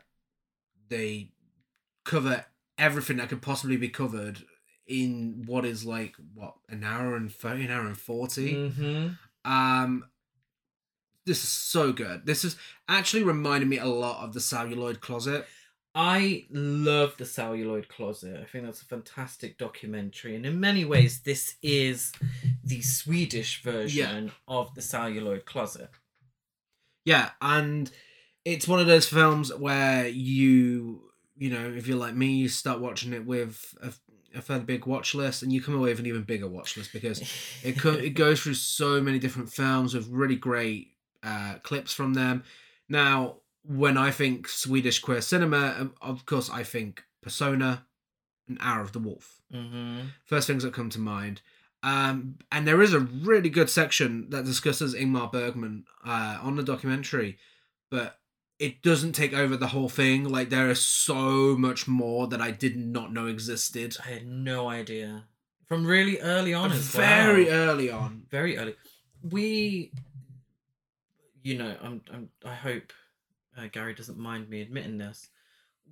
[0.89, 1.31] they
[2.05, 2.45] cover
[2.77, 4.41] everything that could possibly be covered
[4.87, 9.51] in what is like what an hour and 30 an hour and 40 Mm-hmm.
[9.51, 10.05] um
[11.29, 12.57] this is so good this is
[12.89, 15.47] actually reminded me a lot of the celluloid closet
[15.95, 18.39] I love the Celluloid Closet.
[18.41, 22.13] I think that's a fantastic documentary, and in many ways, this is
[22.63, 25.91] the Swedish version of the Celluloid Closet.
[27.05, 27.91] yeah and
[28.45, 32.81] it's one of those films where you you know if you're like me you start
[32.81, 33.93] watching it with a,
[34.39, 36.93] a fairly big watch list and you come away with an even bigger watch list
[36.93, 37.21] because
[37.63, 42.15] it co- it goes through so many different films with really great uh, clips from
[42.15, 42.45] them.
[42.89, 47.87] Now, when I think Swedish queer cinema, um, of course, I think Persona
[48.49, 49.41] and Hour of the Wolf.
[49.53, 50.01] mm-hmm.
[50.25, 51.43] First things that come to mind.
[51.83, 56.63] Um, and there is a really good section that discusses Ingmar Bergman uh, on the
[56.63, 57.39] documentary,
[57.91, 58.19] but
[58.59, 60.29] it doesn't take over the whole thing.
[60.29, 63.97] Like there is so much more that I did not know existed.
[64.05, 65.27] I had no idea
[65.67, 67.55] from really early on as Very well.
[67.71, 68.23] early on.
[68.31, 68.75] very early.
[69.23, 69.93] We,
[71.49, 72.93] you know, I'm, I'm I hope
[73.57, 75.29] uh, Gary doesn't mind me admitting this.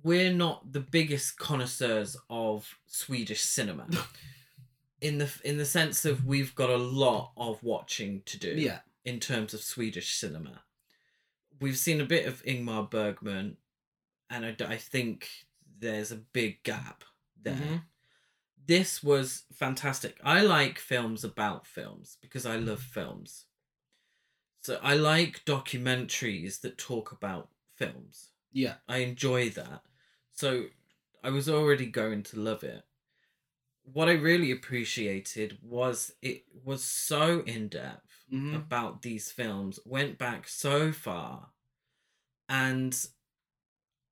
[0.03, 3.87] We're not the biggest connoisseurs of Swedish cinema.
[5.01, 8.79] in the in the sense of we've got a lot of watching to do Yeah.
[9.05, 10.61] in terms of Swedish cinema.
[11.59, 13.57] We've seen a bit of Ingmar Bergman,
[14.29, 15.29] and I, I think
[15.79, 17.03] there's a big gap
[17.41, 17.55] there.
[17.55, 17.81] Mhm.
[18.67, 20.19] This was fantastic.
[20.23, 23.45] I like films about films because I love films.
[24.61, 28.31] So I like documentaries that talk about films.
[28.51, 28.75] Yeah.
[28.87, 29.83] I enjoy that.
[30.31, 30.65] So
[31.23, 32.83] I was already going to love it.
[33.83, 38.55] What I really appreciated was it was so in depth Mhm.
[38.55, 41.53] about these films, went back so far,
[42.49, 42.93] and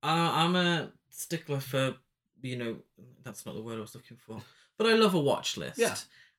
[0.04, 1.98] I I'm a stickler for
[2.42, 2.78] you know
[3.24, 4.42] that's not the word I was looking for,
[4.78, 5.78] but I love a watch list.
[5.80, 5.96] Yeah.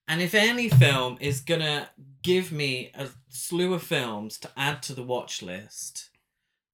[0.09, 1.91] And if any film is gonna
[2.23, 6.11] give me a slew of films to add to the watch list,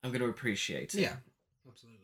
[0.02, 1.00] I'm gonna appreciate it.
[1.00, 1.16] Yeah,
[1.66, 1.98] absolutely.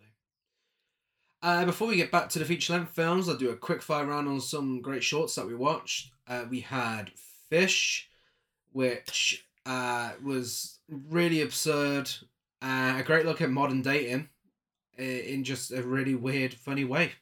[1.43, 4.07] Uh, before we get back to the feature length films, I'll do a quick fire
[4.07, 6.11] round on some great shorts that we watched.
[6.27, 7.11] Uh, we had
[7.49, 8.09] Fish,
[8.73, 12.11] which uh, was really absurd.
[12.61, 14.29] Uh, a great look at modern dating
[14.99, 17.13] in just a really weird, funny way.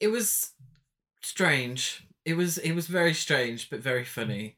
[0.00, 0.52] It was
[1.20, 2.06] strange.
[2.24, 4.56] It was it was very strange but very funny.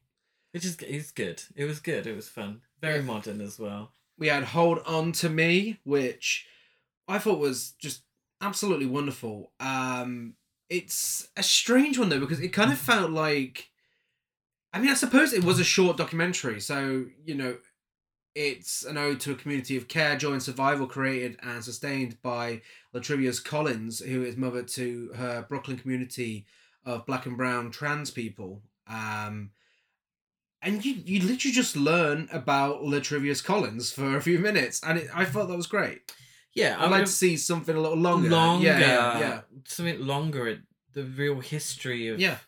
[0.52, 1.42] Which is it's good.
[1.56, 2.06] It was good.
[2.06, 2.60] It was fun.
[2.80, 3.02] Very Yeah.
[3.02, 3.94] modern as well.
[4.18, 6.46] We had Hold On to Me, which
[7.08, 8.02] I thought was just
[8.40, 9.52] absolutely wonderful.
[9.60, 10.34] Um,
[10.68, 13.70] it's a strange one though because it kind of felt like,
[14.72, 17.56] I mean, I suppose it was a short documentary, so you know,
[18.34, 22.62] it's an ode to a community of care, joy, and survival created and sustained by
[22.92, 26.46] Latrivia's Collins, who is mother to her Brooklyn community
[26.84, 28.62] of black and brown trans people.
[28.86, 29.50] Um,
[30.60, 35.08] and you you literally just learn about Latrivia's Collins for a few minutes, and it,
[35.14, 36.12] I thought that was great.
[36.54, 38.28] Yeah, I'd like to see something a little longer.
[38.28, 38.66] longer.
[38.66, 39.40] Yeah, yeah, yeah.
[39.64, 40.62] Something longer.
[40.92, 42.38] The real history of Yeah.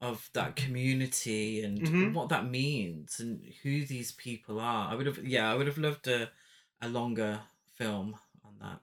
[0.00, 2.12] of that community and Mhm.
[2.14, 4.90] what that means and who these people are.
[4.90, 6.30] I would have yeah, I would have loved a
[6.80, 7.40] a longer
[7.76, 8.80] film on that.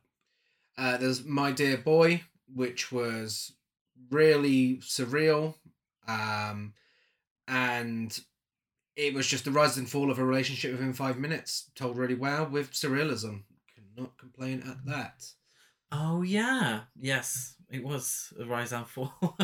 [0.77, 3.53] Uh, there's My Dear Boy, which was
[4.09, 5.55] really surreal,
[6.07, 6.73] um,
[7.47, 8.19] and
[8.95, 12.15] it was just the rise and fall of a relationship within five minutes, told really
[12.15, 13.43] well with surrealism.
[13.75, 15.25] Cannot complain at that.
[15.91, 16.81] Oh yeah.
[16.99, 17.55] Yes.
[17.69, 19.13] It was a rise and fall.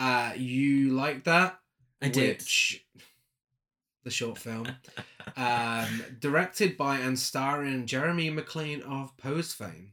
[0.00, 1.58] Uh, you like that?
[2.00, 2.38] I did.
[2.38, 2.86] Which,
[4.02, 4.66] the short film,
[5.36, 9.92] um, directed by and starring Jeremy McClain of Pose fame,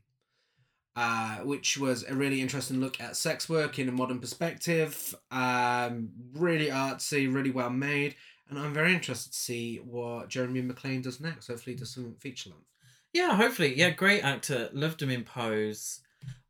[0.98, 5.14] uh, which was a really interesting look at sex work in a modern perspective.
[5.30, 8.16] Um, really artsy, really well made,
[8.50, 11.50] and I'm very interested to see what Jeremy McClain does next.
[11.50, 12.66] Hopefully, he does some feature length.
[13.14, 13.78] Yeah, hopefully.
[13.78, 14.70] Yeah, great actor.
[14.74, 16.00] Loved him in Pose.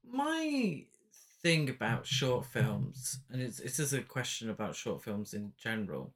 [0.09, 0.85] My
[1.43, 6.13] thing about short films, and it's this is a question about short films in general.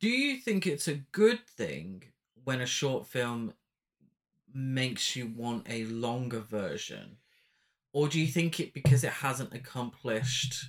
[0.00, 2.02] Do you think it's a good thing
[2.42, 3.54] when a short film
[4.52, 7.18] makes you want a longer version?
[7.94, 10.66] Or do you think it because it hasn't accomplished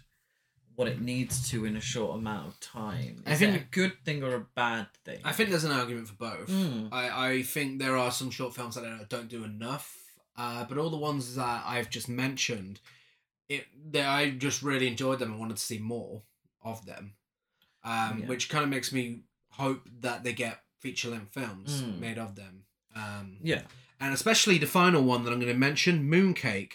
[0.75, 3.23] what it needs to in a short amount of time.
[3.25, 5.19] I Is think- it a good thing or a bad thing?
[5.23, 6.49] I think there's an argument for both.
[6.49, 6.89] Mm.
[6.91, 9.97] I, I think there are some short films that don't do enough,
[10.37, 12.81] uh, but all the ones that I've just mentioned,
[13.47, 16.23] it that I just really enjoyed them and wanted to see more
[16.61, 17.13] of them,
[17.85, 18.25] um, Yeah.
[18.27, 21.99] which kind of makes me hope that they get feature length films Mm.
[21.99, 22.65] made of them.
[22.93, 23.61] Um, Yeah.
[24.01, 26.73] and especially the final one that I'm going to mention, Mooncake,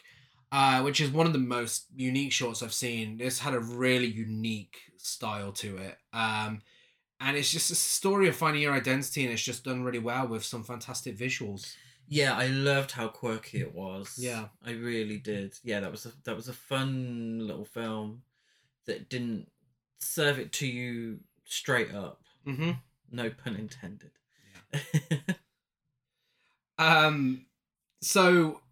[0.52, 3.18] uh, which is one of the most unique shorts I've seen.
[3.18, 5.98] This had a really unique style to it.
[6.12, 6.62] Um,
[7.20, 10.26] and it's just a story of finding your identity, and it's just done really well
[10.26, 11.74] with some fantastic visuals.
[12.08, 14.16] Yeah, I loved how quirky it was.
[14.18, 14.46] Yeah.
[14.66, 15.54] I really did.
[15.62, 18.22] Yeah, that was a that was a fun little film
[18.86, 19.48] that didn't
[19.98, 22.22] serve it to you straight up.
[22.46, 22.70] Mm-hmm.
[23.12, 24.10] No pun intended.
[24.72, 25.18] Yeah.
[26.80, 27.44] Um,
[28.00, 28.62] so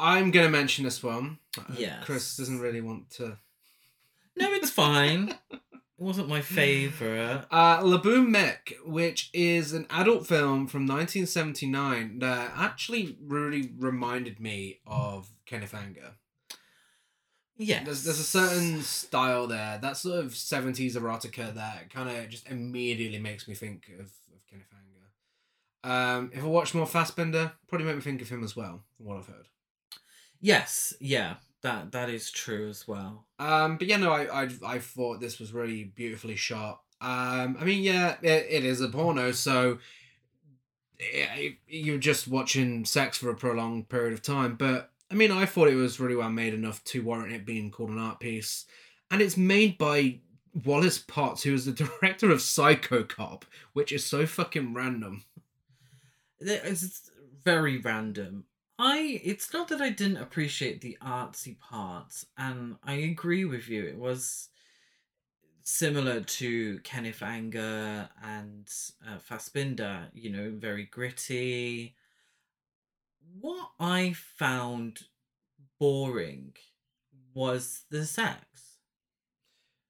[0.00, 1.38] I'm going to mention this one.
[1.76, 2.04] Yes.
[2.04, 3.36] Chris doesn't really want to.
[4.36, 5.34] no, it's fine.
[5.52, 5.60] It
[5.98, 7.44] wasn't my favorite.
[7.50, 14.40] Uh, Le Beau Mec, which is an adult film from 1979 that actually really reminded
[14.40, 16.12] me of Kenneth Anger.
[17.58, 17.84] Yes.
[17.84, 22.48] There's, there's a certain style there, that sort of 70s erotica that kind of just
[22.48, 25.94] immediately makes me think of, of Kenneth Anger.
[25.94, 29.04] Um, if I watch more Fassbinder, probably make me think of him as well, from
[29.04, 29.48] what I've heard.
[30.40, 31.34] Yes, yeah.
[31.62, 33.26] That that is true as well.
[33.38, 36.80] Um, but yeah, no, I, I I thought this was really beautifully shot.
[37.02, 39.78] Um, I mean, yeah, it, it is a porno, so
[40.98, 44.54] eh, you're just watching sex for a prolonged period of time.
[44.54, 47.70] But I mean, I thought it was really well made enough to warrant it being
[47.70, 48.64] called an art piece,
[49.10, 50.20] and it's made by
[50.64, 55.24] Wallace Potts, who is the director of Psycho Cop, which is so fucking random.
[56.40, 57.10] It's
[57.44, 58.44] very random.
[58.80, 63.84] I it's not that I didn't appreciate the artsy parts, and I agree with you.
[63.84, 64.48] It was
[65.62, 68.66] similar to Kenneth Anger and
[69.06, 70.06] uh, Fassbinder.
[70.14, 71.94] You know, very gritty.
[73.38, 75.00] What I found
[75.78, 76.54] boring
[77.34, 78.78] was the sex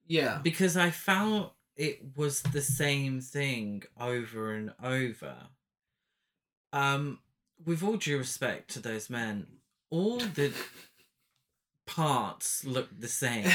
[0.05, 5.35] Yeah, because I found it was the same thing over and over.
[6.73, 7.19] Um,
[7.65, 9.47] with all due respect to those men,
[9.89, 10.53] all the
[11.85, 13.51] parts looked the same.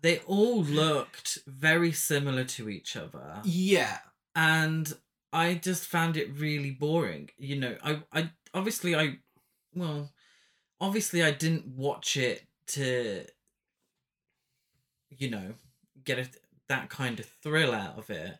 [0.00, 3.98] they all looked very similar to each other, yeah,
[4.34, 4.94] and
[5.32, 7.30] I just found it really boring.
[7.38, 9.18] You know, I, I obviously I,
[9.74, 10.10] well,
[10.80, 13.24] obviously I didn't watch it to,
[15.10, 15.54] you know,
[16.04, 16.26] get a,
[16.68, 18.36] that kind of thrill out of it.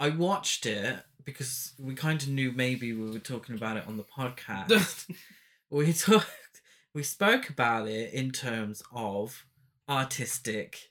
[0.00, 3.96] I watched it because we kind of knew maybe we were talking about it on
[3.96, 5.10] the podcast.
[5.70, 6.62] we talked,
[6.94, 9.44] we spoke about it in terms of
[9.88, 10.90] artistic,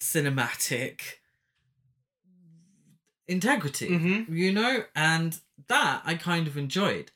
[0.00, 1.00] cinematic
[3.28, 7.10] integrity hmm you know, and that I kind of enjoyed.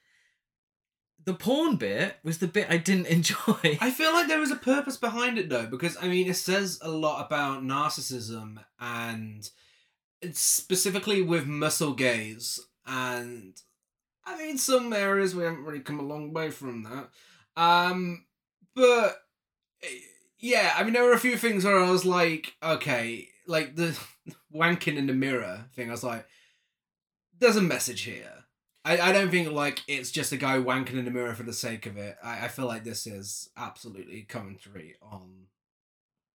[1.25, 3.79] The porn bit was the bit I didn't enjoy.
[3.81, 6.79] I feel like there was a purpose behind it though, because I mean, it says
[6.83, 9.49] a lot about narcissism and
[10.23, 13.55] it's specifically with muscle gaze, and
[14.25, 17.09] I mean, some areas we haven't really come a long way from that.
[17.61, 18.27] Um,
[18.75, 19.23] but
[20.39, 23.99] yeah, I mean, there were a few things where I was like, okay, like the
[24.55, 25.89] wanking in the mirror thing.
[25.89, 26.27] I was like,
[27.39, 28.45] there's a message here.
[28.85, 31.53] I, I don't think like it's just a guy wanking in the mirror for the
[31.53, 32.17] sake of it.
[32.23, 35.47] I, I feel like this is absolutely commentary on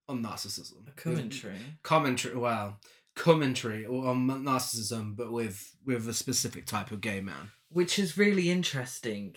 [0.08, 0.96] on narcissism.
[0.96, 1.58] Commentary.
[1.82, 2.80] Commentary well,
[3.16, 7.52] commentary on narcissism, but with with a specific type of gay man.
[7.70, 9.36] Which is really interesting.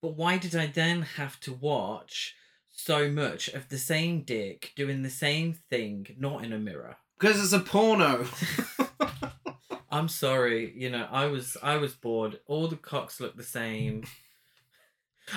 [0.00, 2.34] But why did I then have to watch
[2.70, 6.96] so much of the same dick doing the same thing, not in a mirror?
[7.18, 8.26] Because it's a porno.
[9.90, 12.40] I'm sorry, you know, I was I was bored.
[12.46, 14.04] All the cocks look the same.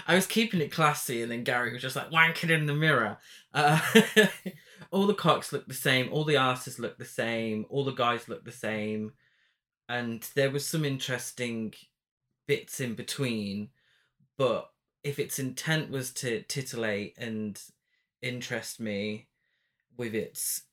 [0.08, 3.20] I was keeping it classy, and then Gary was just like wanking in the mirror.
[3.54, 3.80] Uh,
[4.92, 6.10] all the cocks look the same.
[6.12, 7.66] All the asses look the same.
[7.70, 9.14] All the guys look the same,
[9.90, 11.74] and there was some interesting
[12.48, 13.70] bits in between.
[14.38, 14.70] But
[15.04, 17.60] if its intent was to titillate and
[18.22, 19.28] interest me
[19.98, 20.64] with its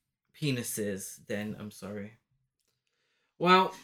[0.40, 2.18] penises, then I'm sorry.
[3.38, 3.74] Well,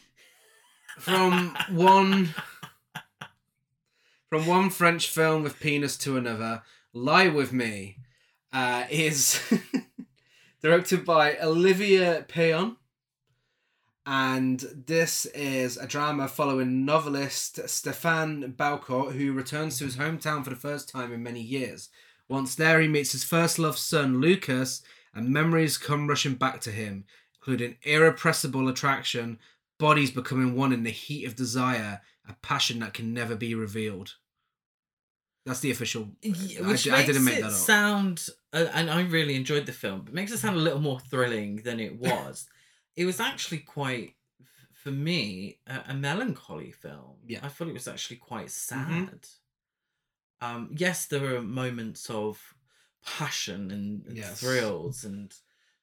[0.99, 2.35] from one
[4.29, 6.62] from one French film with penis to another,
[6.93, 7.97] Lie with Me
[8.53, 9.41] uh, is
[10.63, 12.77] directed by Olivier Peyon.
[14.07, 20.51] And this is a drama following novelist Stefan Belcourt, who returns to his hometown for
[20.51, 21.91] the first time in many years,
[22.31, 24.83] Once there, he meets his first love son, Lucas,
[25.13, 27.05] and memories come rushing back to him,
[27.35, 29.37] including irrepressible attraction,
[29.81, 34.15] bodies becoming one in the heat of desire, a passion that can never be revealed.
[35.47, 36.09] That's the official.
[36.22, 40.03] Yeah, which I makes didn't make it sound, uh, and I really enjoyed the film.
[40.05, 42.47] But makes it sound a little more thrilling than it was.
[42.97, 44.14] it was actually quite,
[44.72, 47.16] for me, a, a melancholy film.
[47.26, 47.38] Yeah.
[47.38, 47.47] Mm-hmm.
[47.47, 49.26] I thought it was actually quite sad.
[50.43, 52.55] Um, yes, there were moments of
[53.05, 54.41] passion and, and Yes.
[54.41, 55.34] thrills and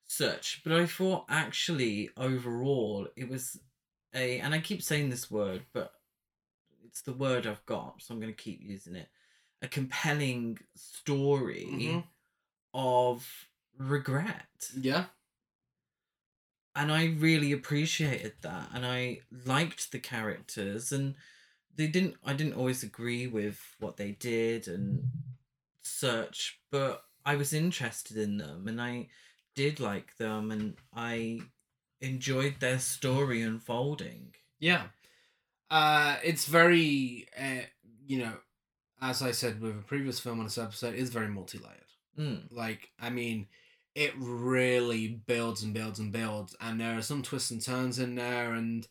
[0.07, 3.59] such, but I thought actually overall it was
[4.15, 5.93] a, and I keep saying this word, but
[6.85, 9.09] it's the word I've got, so I'm going to keep using it.
[9.61, 12.07] A compelling story Mhm.
[12.73, 14.71] of regret.
[14.75, 15.07] Yeah.
[16.75, 18.69] And I really appreciated that.
[18.73, 20.91] And I liked the characters.
[20.91, 21.15] And
[21.75, 25.09] they didn't, I didn't always agree with what they did and
[25.81, 29.09] such, but I was interested in them and I
[29.55, 31.41] did like them and I
[31.99, 34.35] enjoyed their story unfolding.
[34.59, 34.89] Yeah.
[35.69, 37.63] Uh, it's very, uh,
[38.05, 38.37] you know,
[39.01, 41.81] as I said with a previous film on this episode, is very multi layered.
[42.17, 42.51] Mm.
[42.51, 43.47] Like, I mean,
[43.95, 48.15] it really builds and builds and builds, and there are some twists and turns in
[48.15, 48.53] there.
[48.53, 48.87] And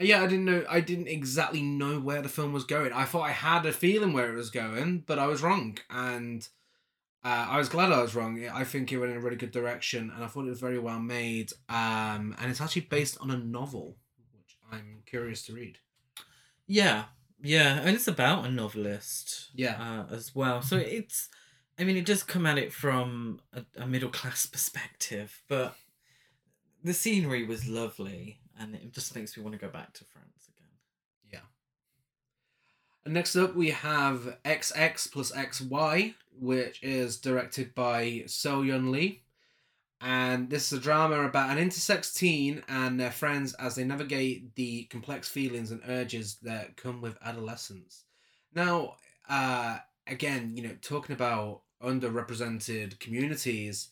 [0.00, 2.92] uh, yeah, I didn't know, I didn't exactly know where the film was going.
[2.92, 5.78] I thought I had a feeling where it was going, but I was wrong.
[5.90, 6.46] And
[7.24, 8.44] uh, I was glad I was wrong.
[8.48, 10.78] I think it went in a really good direction, and I thought it was very
[10.78, 11.52] well made.
[11.68, 13.96] Um, and it's actually based on a novel,
[14.34, 15.78] which I'm curious to read.
[16.66, 17.04] Yeah,
[17.40, 19.50] yeah, and it's about a novelist.
[19.54, 20.04] Yeah.
[20.10, 20.62] uh, as well.
[20.62, 21.28] So it's,
[21.78, 25.76] I mean, it does come at it from a, a middle class perspective, but
[26.82, 30.48] the scenery was lovely, and it just makes me want to go back to France
[30.56, 30.70] again.
[31.32, 31.46] Yeah.
[33.04, 39.22] And next up, we have XX plus XY, which is directed by So Yun Lee.
[40.00, 44.54] And this is a drama about an intersex teen and their friends as they navigate
[44.54, 48.04] the complex feelings and urges that come with adolescence.
[48.54, 48.94] Now,
[49.28, 53.88] uh, again, you know, talking about underrepresented communities,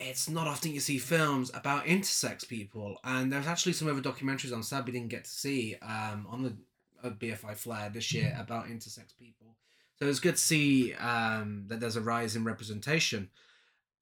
[0.00, 2.98] it's not often you see films about intersex people.
[3.04, 6.42] And there's actually some other documentaries on sad we didn't get to see um, on
[6.42, 6.56] the
[7.02, 9.56] a BFI Flare this year about intersex people.
[9.98, 13.30] So it's good to see um, that there's a rise in representation.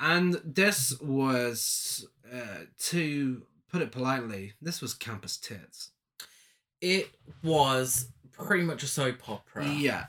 [0.01, 5.91] And this was, uh, to put it politely, this was campus tits.
[6.81, 7.11] It
[7.43, 10.07] was pretty much a soap opera, Yeah.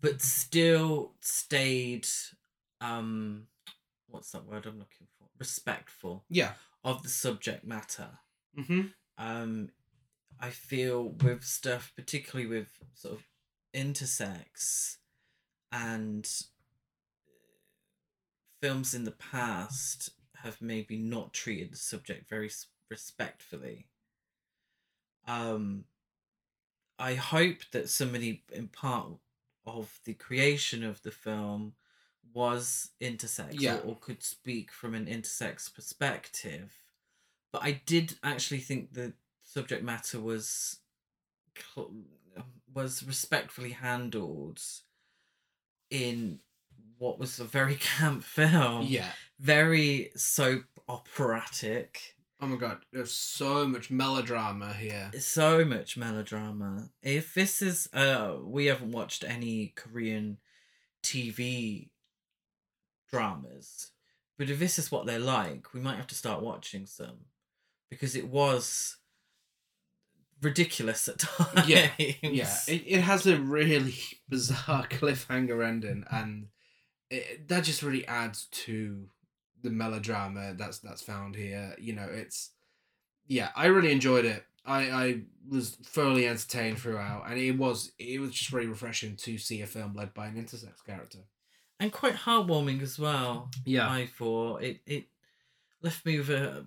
[0.00, 2.06] but still stayed,
[2.80, 3.48] um,
[4.06, 5.26] what's that word I'm looking for?
[5.38, 6.54] Respectful Yeah.
[6.84, 8.18] of the subject matter.
[8.56, 8.82] Mm-hmm.
[9.18, 9.70] um
[10.40, 13.24] I feel with stuff particularly with sort of
[13.74, 14.96] intersex
[15.70, 16.28] and
[18.62, 22.50] films in the past have maybe not treated the subject very
[22.88, 23.86] respectfully
[25.26, 25.84] um
[26.98, 29.08] I hope that somebody in part
[29.66, 31.74] of the creation of the film
[32.32, 33.76] was intersex Yeah.
[33.78, 36.72] or, or could speak from an intersex perspective
[37.52, 40.78] but I did actually think the subject matter was
[41.58, 41.92] cl-
[42.72, 44.60] was respectfully handled
[45.90, 46.38] in
[47.02, 48.86] what was a very camp film.
[48.88, 49.10] Yeah.
[49.40, 52.14] Very soap operatic.
[52.40, 55.10] Oh my god, there's so much melodrama here.
[55.18, 56.90] So much melodrama.
[57.02, 60.38] If this is uh we haven't watched any Korean
[61.02, 61.88] TV
[63.10, 63.90] dramas.
[64.38, 67.26] But if this is what they're like, we might have to start watching some.
[67.90, 68.96] Because it was
[70.40, 71.66] ridiculous at times.
[71.68, 73.94] Yeah, Yeah, it, it has a really
[74.28, 76.46] bizarre cliffhanger ending, and
[77.12, 79.06] it, that just really adds to
[79.62, 81.74] the melodrama that's that's found here.
[81.78, 82.50] You know, it's
[83.26, 84.44] yeah, I really enjoyed it.
[84.64, 89.38] I I was thoroughly entertained throughout, and it was it was just really refreshing to
[89.38, 91.18] see a film led by an intersex character.
[91.80, 93.50] and quite heartwarming as well.
[93.64, 95.04] Yeah, I thought it it
[95.82, 96.66] left me with a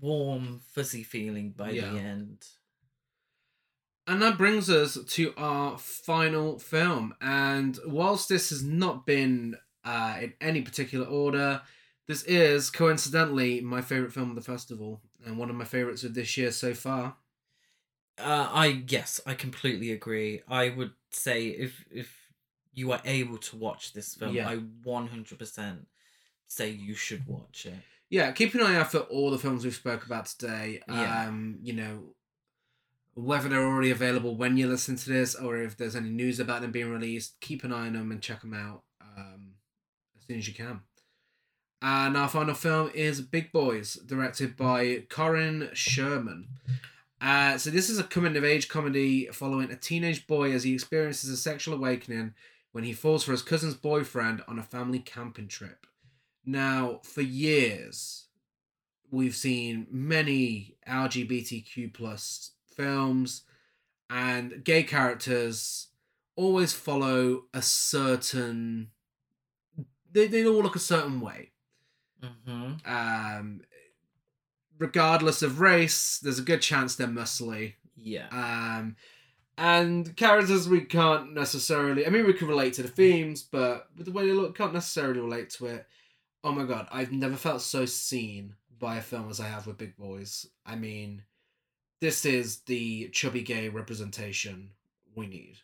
[0.00, 1.90] warm, fuzzy feeling by Yeah.
[1.92, 2.46] the end.
[4.06, 7.14] And that brings us to our final film.
[7.22, 11.62] And whilst this has not been uh, in any particular order,
[12.06, 16.14] this is coincidentally my favourite film of the festival and one of my favourites of
[16.14, 17.16] this year so far.
[18.18, 20.42] Uh, I yes, I completely agree.
[20.48, 22.16] I would say if if
[22.72, 24.48] you are able to watch this film, Yeah.
[24.48, 25.86] I one hundred percent
[26.46, 27.74] say you should watch it.
[28.10, 30.80] Yeah, keep an eye out for all the films we've spoke about today.
[30.88, 31.26] Yeah.
[31.26, 32.14] Um, you know,
[33.14, 36.60] whether they're already available when you listen to this or if there's any news about
[36.60, 38.82] them being released, keep an eye on them and check them out
[40.24, 40.80] as soon as you can.
[41.82, 46.48] And our final film is Big Boys, directed by Corey Sherman.
[47.20, 50.74] Uh, so this is a coming of age comedy following a teenage boy as he
[50.74, 52.34] experiences a sexual awakening
[52.72, 55.86] when he falls for his cousin's boyfriend on a family camping trip.
[56.44, 58.26] Now, for years,
[59.10, 63.42] we've seen many LGBTQ plus films,
[64.10, 65.88] and gay characters
[66.36, 68.90] always follow a certain.
[70.14, 71.50] They, they all look a certain way.
[72.22, 72.72] Mm-hmm.
[72.86, 73.60] Um,
[74.78, 77.74] regardless of race, there's a good chance they're muscly.
[77.96, 78.28] Yeah.
[78.30, 78.96] Um,
[79.58, 82.06] and characters we can't necessarily.
[82.06, 84.72] I mean, we can relate to the themes, but with the way they look, can't
[84.72, 85.86] necessarily relate to it.
[86.42, 89.78] Oh my god, I've never felt so seen by a film as I have with
[89.78, 90.46] Big Boys.
[90.66, 91.22] I mean,
[92.00, 94.70] this is the chubby gay representation
[95.14, 95.56] we need.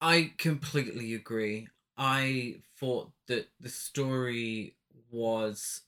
[0.00, 1.68] I completely agree.
[1.96, 4.76] I thought that the story
[5.10, 5.82] was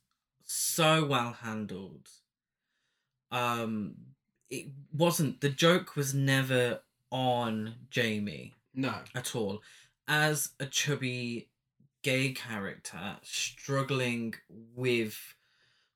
[0.44, 2.08] so well handled.
[3.30, 3.96] Um
[4.50, 6.80] it wasn't the joke was never
[7.10, 8.94] on Jamie No.
[9.14, 9.62] at all.
[10.06, 11.48] As a chubby
[12.02, 15.34] gay character struggling with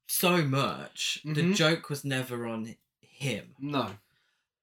[0.06, 1.56] so much, the Mhm.
[1.56, 3.98] joke was never on him No.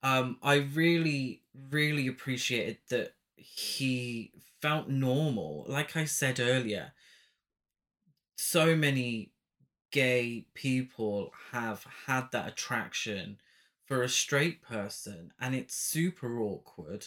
[0.03, 1.41] um i really
[1.71, 5.65] really appreciated that he felt normal.
[5.67, 6.93] Like i said earlier
[8.39, 9.31] so many
[9.91, 13.37] gay people have had that attraction
[13.85, 17.05] for a straight person and it's super awkward.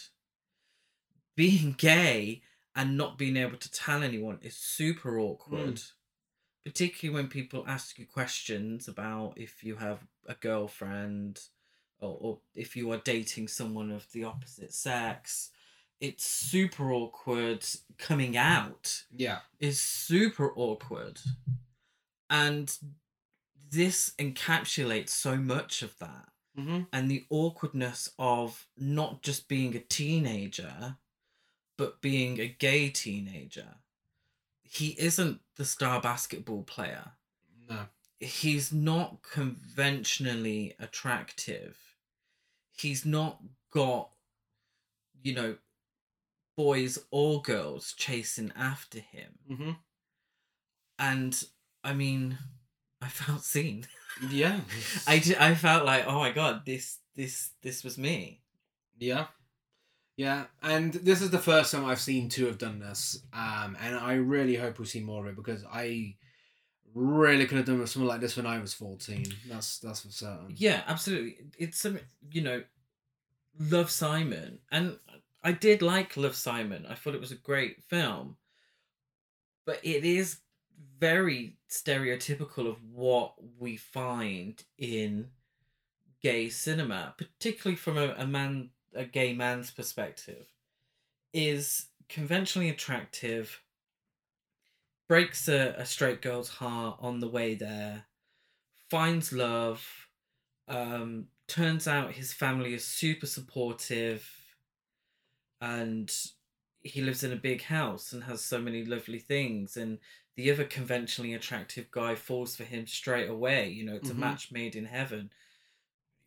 [1.35, 2.43] Being gay
[2.75, 6.65] and not being able to tell anyone is super awkward hmm.
[6.65, 11.39] particularly when people ask you questions about if you have a girlfriend
[11.99, 15.51] or, or if you are dating someone of the opposite sex
[16.03, 17.65] it's super awkward
[17.97, 19.39] coming out Yeah.
[19.59, 21.21] is super awkward
[22.29, 22.77] and
[23.71, 26.81] this encapsulates so much of that Mm-hmm.
[26.93, 30.97] and the awkwardness of not just being a teenager
[31.77, 33.69] but being a gay teenager
[34.61, 37.13] he isn't the star basketball player
[37.67, 37.85] No.
[38.19, 41.77] he's not conventionally attractive.
[42.75, 43.39] He's not
[43.71, 44.11] got,
[45.23, 45.55] you know,
[46.55, 49.33] boys or girls chasing after him.
[49.49, 49.71] Mm-hmm.
[50.99, 51.43] And
[51.83, 52.37] I mean,
[53.01, 53.85] I felt seen.
[54.29, 54.59] Yeah.
[55.07, 58.41] I I felt like, oh my god, this this this was me.
[58.97, 59.27] Yeah.
[60.15, 63.95] Yeah, and this is the first time I've seen two have done this, um, and
[63.95, 66.17] I really hope we see more of it because I
[66.93, 69.25] really could have done something like this when I was fourteen.
[69.49, 70.53] That's that's for certain.
[70.55, 71.37] Yeah, absolutely.
[71.57, 71.97] It's some,
[72.31, 72.61] you know,
[73.59, 74.99] Love Simon, and
[75.43, 76.85] I did like Love Simon.
[76.87, 78.37] I thought it was a great film,
[79.65, 80.37] but it is
[80.99, 85.27] very stereotypical of what we find in
[86.21, 90.45] gay cinema, particularly from a, a man, a gay man's perspective,
[91.33, 93.61] is conventionally attractive.
[95.09, 98.05] Breaks a, a straight girl's heart on the way there,
[98.89, 99.85] finds love,
[100.69, 104.25] um, turns out his family is super supportive
[105.71, 106.13] and
[106.81, 109.97] he lives in a big house and has so many lovely things and
[110.35, 114.17] the other conventionally attractive guy falls for him straight away you know it's Mhm.
[114.17, 115.31] a match made in heaven.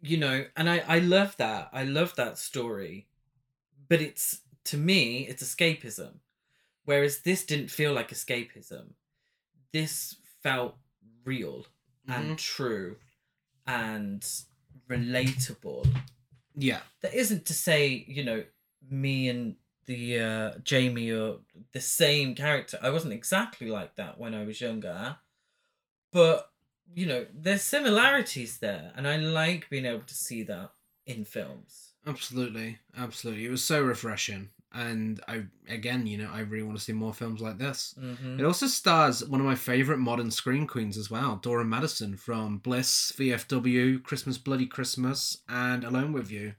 [0.01, 3.09] You know and i i love that i love that story
[3.89, 6.15] but it's to me it's escapism.
[6.85, 8.87] Whereas this didn't feel like escapism.
[9.73, 10.77] This felt
[11.25, 11.67] real
[12.09, 12.97] and true
[13.67, 14.23] and
[14.89, 15.83] relatable.
[16.55, 16.81] Yeah.
[17.03, 18.45] that isn't to say you know
[18.91, 19.57] me and
[19.87, 21.37] the uh jamie are
[21.73, 25.17] the same character i wasn't exactly like that when i was younger
[26.13, 26.51] but
[26.95, 30.71] you know there's similarities there and i like being able to see that
[31.07, 33.47] in films Absolutely, absolutely.
[33.47, 37.13] It was so refreshing, and I again, you know, I really want to see more
[37.13, 37.95] films like this.
[38.01, 38.39] mm-hmm.
[38.39, 42.59] It also stars one of my favorite modern screen queens as well, Dora Madison from
[42.59, 46.55] Bliss, VFW, Christmas Bloody Christmas, and Alone with You.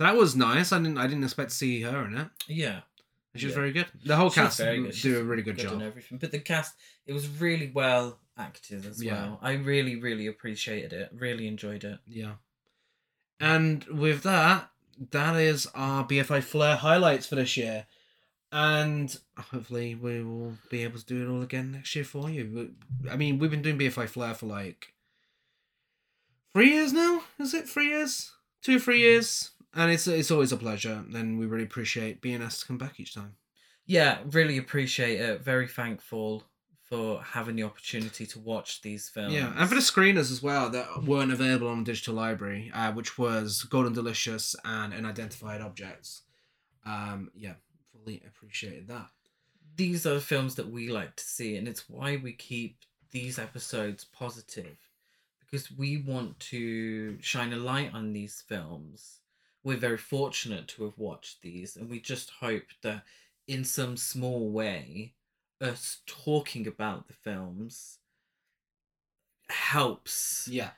[0.00, 0.72] So that was nice.
[0.72, 2.28] I didn't I didn't expect to see her in it.
[2.48, 2.80] yeah
[3.36, 3.60] She was Yeah.
[3.60, 3.86] very good.
[4.02, 4.94] The whole She's cast very do good.
[4.94, 5.72] She's a really good, good job.
[5.74, 6.74] and everything but the cast
[7.06, 9.12] it was really well acted as Yeah.
[9.12, 12.36] well i really really appreciated it really enjoyed it Yeah.
[13.40, 14.70] And with that,
[15.12, 17.86] that is our BFI Flare highlights for this year.
[18.52, 22.74] And hopefully we will be able to do it all again next year for you.
[23.10, 24.92] I mean, we've been doing BFI Flare for like
[26.54, 27.22] three years now.
[27.38, 28.32] Is it three years?
[28.62, 29.04] Two, three mm.
[29.04, 29.50] years.
[29.74, 31.04] And it's it's always a pleasure.
[31.14, 33.36] And we really appreciate being asked to come back each time.
[33.86, 35.42] yeah, really appreciate it.
[35.42, 36.44] Very thankful
[36.82, 39.32] for having the opportunity to watch these films.
[39.32, 42.90] Yeah, and for the screeners as well that weren't available on the digital library, uh,
[42.92, 46.22] which was Golden Delicious and Unidentified Objects.
[46.84, 47.54] Um, yeah,
[47.92, 49.06] fully appreciated that.
[49.76, 52.78] these are the films that we like to see, and it's why we keep
[53.12, 54.76] these episodes positive
[55.40, 59.19] because we want to shine a light on these films.
[59.62, 63.04] We're very fortunate to have watched these, and we just hope that
[63.46, 65.14] in some small way,
[65.60, 67.98] us talking about the films
[69.48, 70.70] helps Yeah,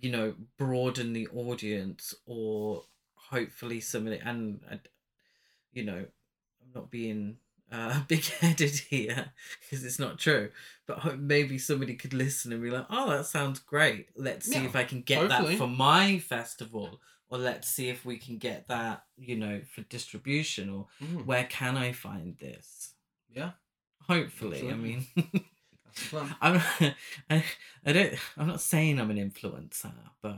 [0.00, 4.60] you know broaden the audience or hopefully some of it and
[5.72, 5.98] you know
[6.62, 7.36] i'm not being
[7.70, 10.50] uh big headed here because it's not true
[10.86, 14.08] but maybe somebody could listen and be like oh that sounds great.
[14.16, 15.48] Let's see Yeah, if i can get hopefully.
[15.50, 17.00] that for my festival
[17.30, 21.24] or let's see if we can get that you know for distribution or Mhm.
[21.26, 22.94] where can i find this
[23.28, 23.50] yeah,
[24.02, 26.34] hopefully i mean that's the plan.
[26.40, 26.60] I'm
[27.30, 27.44] I,
[27.84, 30.36] I don't I'm not saying I'm an influencer, but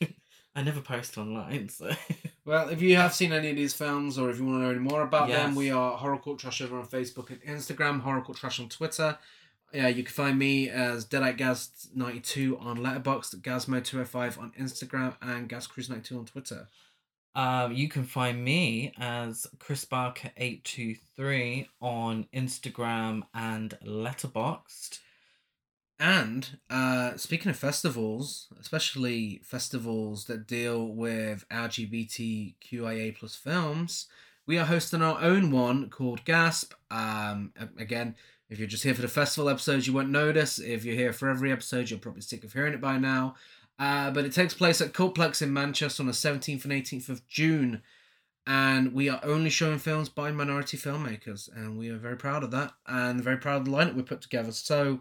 [0.54, 1.90] I never post online, so
[2.44, 4.70] Well, if you have seen any of these films, or if you want to know
[4.70, 8.22] any more about them, we are Horror Cult Trash over on Facebook and Instagram, Horror
[8.22, 9.16] Cult Trash on Twitter.
[9.72, 14.08] Yeah, you can find me as Deadite Gaz ninety two on Letterboxd, Gazmo two hundred
[14.08, 16.68] five on Instagram, and Gaz Cruise ninety two on Twitter.
[17.36, 24.98] um you can find me as Chris Barker eight two three on Instagram and Letterboxd.
[26.00, 34.06] And uh, speaking of festivals, especially festivals that deal with LGBTQIA plus films,
[34.46, 36.72] we are hosting our own one called Gasp.
[36.90, 38.16] Um, again,
[38.50, 40.58] if you're just here for the festival episodes, you won't notice.
[40.58, 43.36] If you're here for every episode, you're probably sick of hearing it by now.
[43.78, 47.26] Uh, but it takes place at Cultplex in Manchester on the 17th and 18th of
[47.28, 47.80] June.
[48.46, 51.48] And we are only showing films by minority filmmakers.
[51.54, 54.20] And we are very proud of that and very proud of the lineup we put
[54.20, 54.50] together.
[54.50, 55.00] So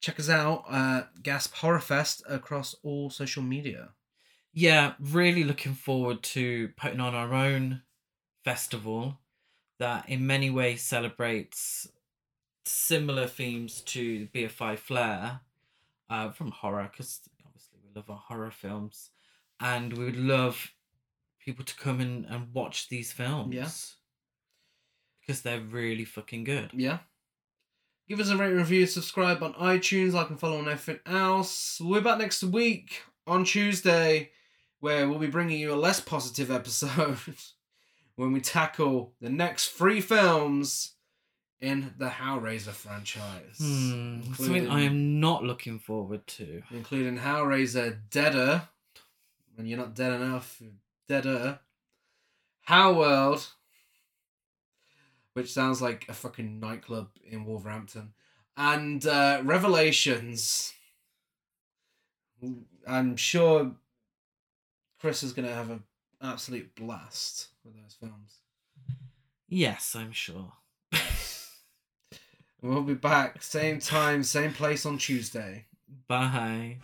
[0.00, 3.90] check us out at Gasp Horror Fest across all social media.
[4.52, 7.82] Yeah, really looking forward to putting on our own
[8.44, 9.18] festival
[9.78, 11.86] that in many ways celebrates
[12.68, 15.40] similar themes to BFI Flare
[16.10, 19.10] uh, from horror, because obviously we love our horror films,
[19.60, 20.72] and we would love
[21.44, 23.54] people to come in and watch these films.
[23.54, 23.68] Yeah.
[25.20, 26.70] Because they're really fucking good.
[26.72, 26.98] Yeah.
[28.08, 31.78] Give us a rate review, subscribe on iTunes, like and follow on everything else.
[31.80, 34.30] We're back next week on Tuesday,
[34.80, 37.18] where we'll be bringing you a less positive episode
[38.16, 40.94] when we tackle the next three films
[41.60, 43.58] in the Hellraiser franchise.
[43.58, 46.62] Hmm, something I am not looking forward to.
[46.70, 48.62] including Hellraiser Deader,
[49.54, 50.62] when you're not dead enough,
[51.08, 51.58] Deader,
[52.68, 53.48] Hellworld,
[55.32, 58.12] which sounds like a fucking nightclub in Wolverhampton,
[58.56, 60.72] and uh, Revelations.
[62.86, 63.72] I'm sure
[65.00, 65.82] Chris is gonna have an
[66.22, 68.38] absolute blast with those films.
[69.48, 70.52] Yes, I'm sure.
[72.60, 75.66] We'll be back same time, same place on Tuesday.
[76.08, 76.78] Bye.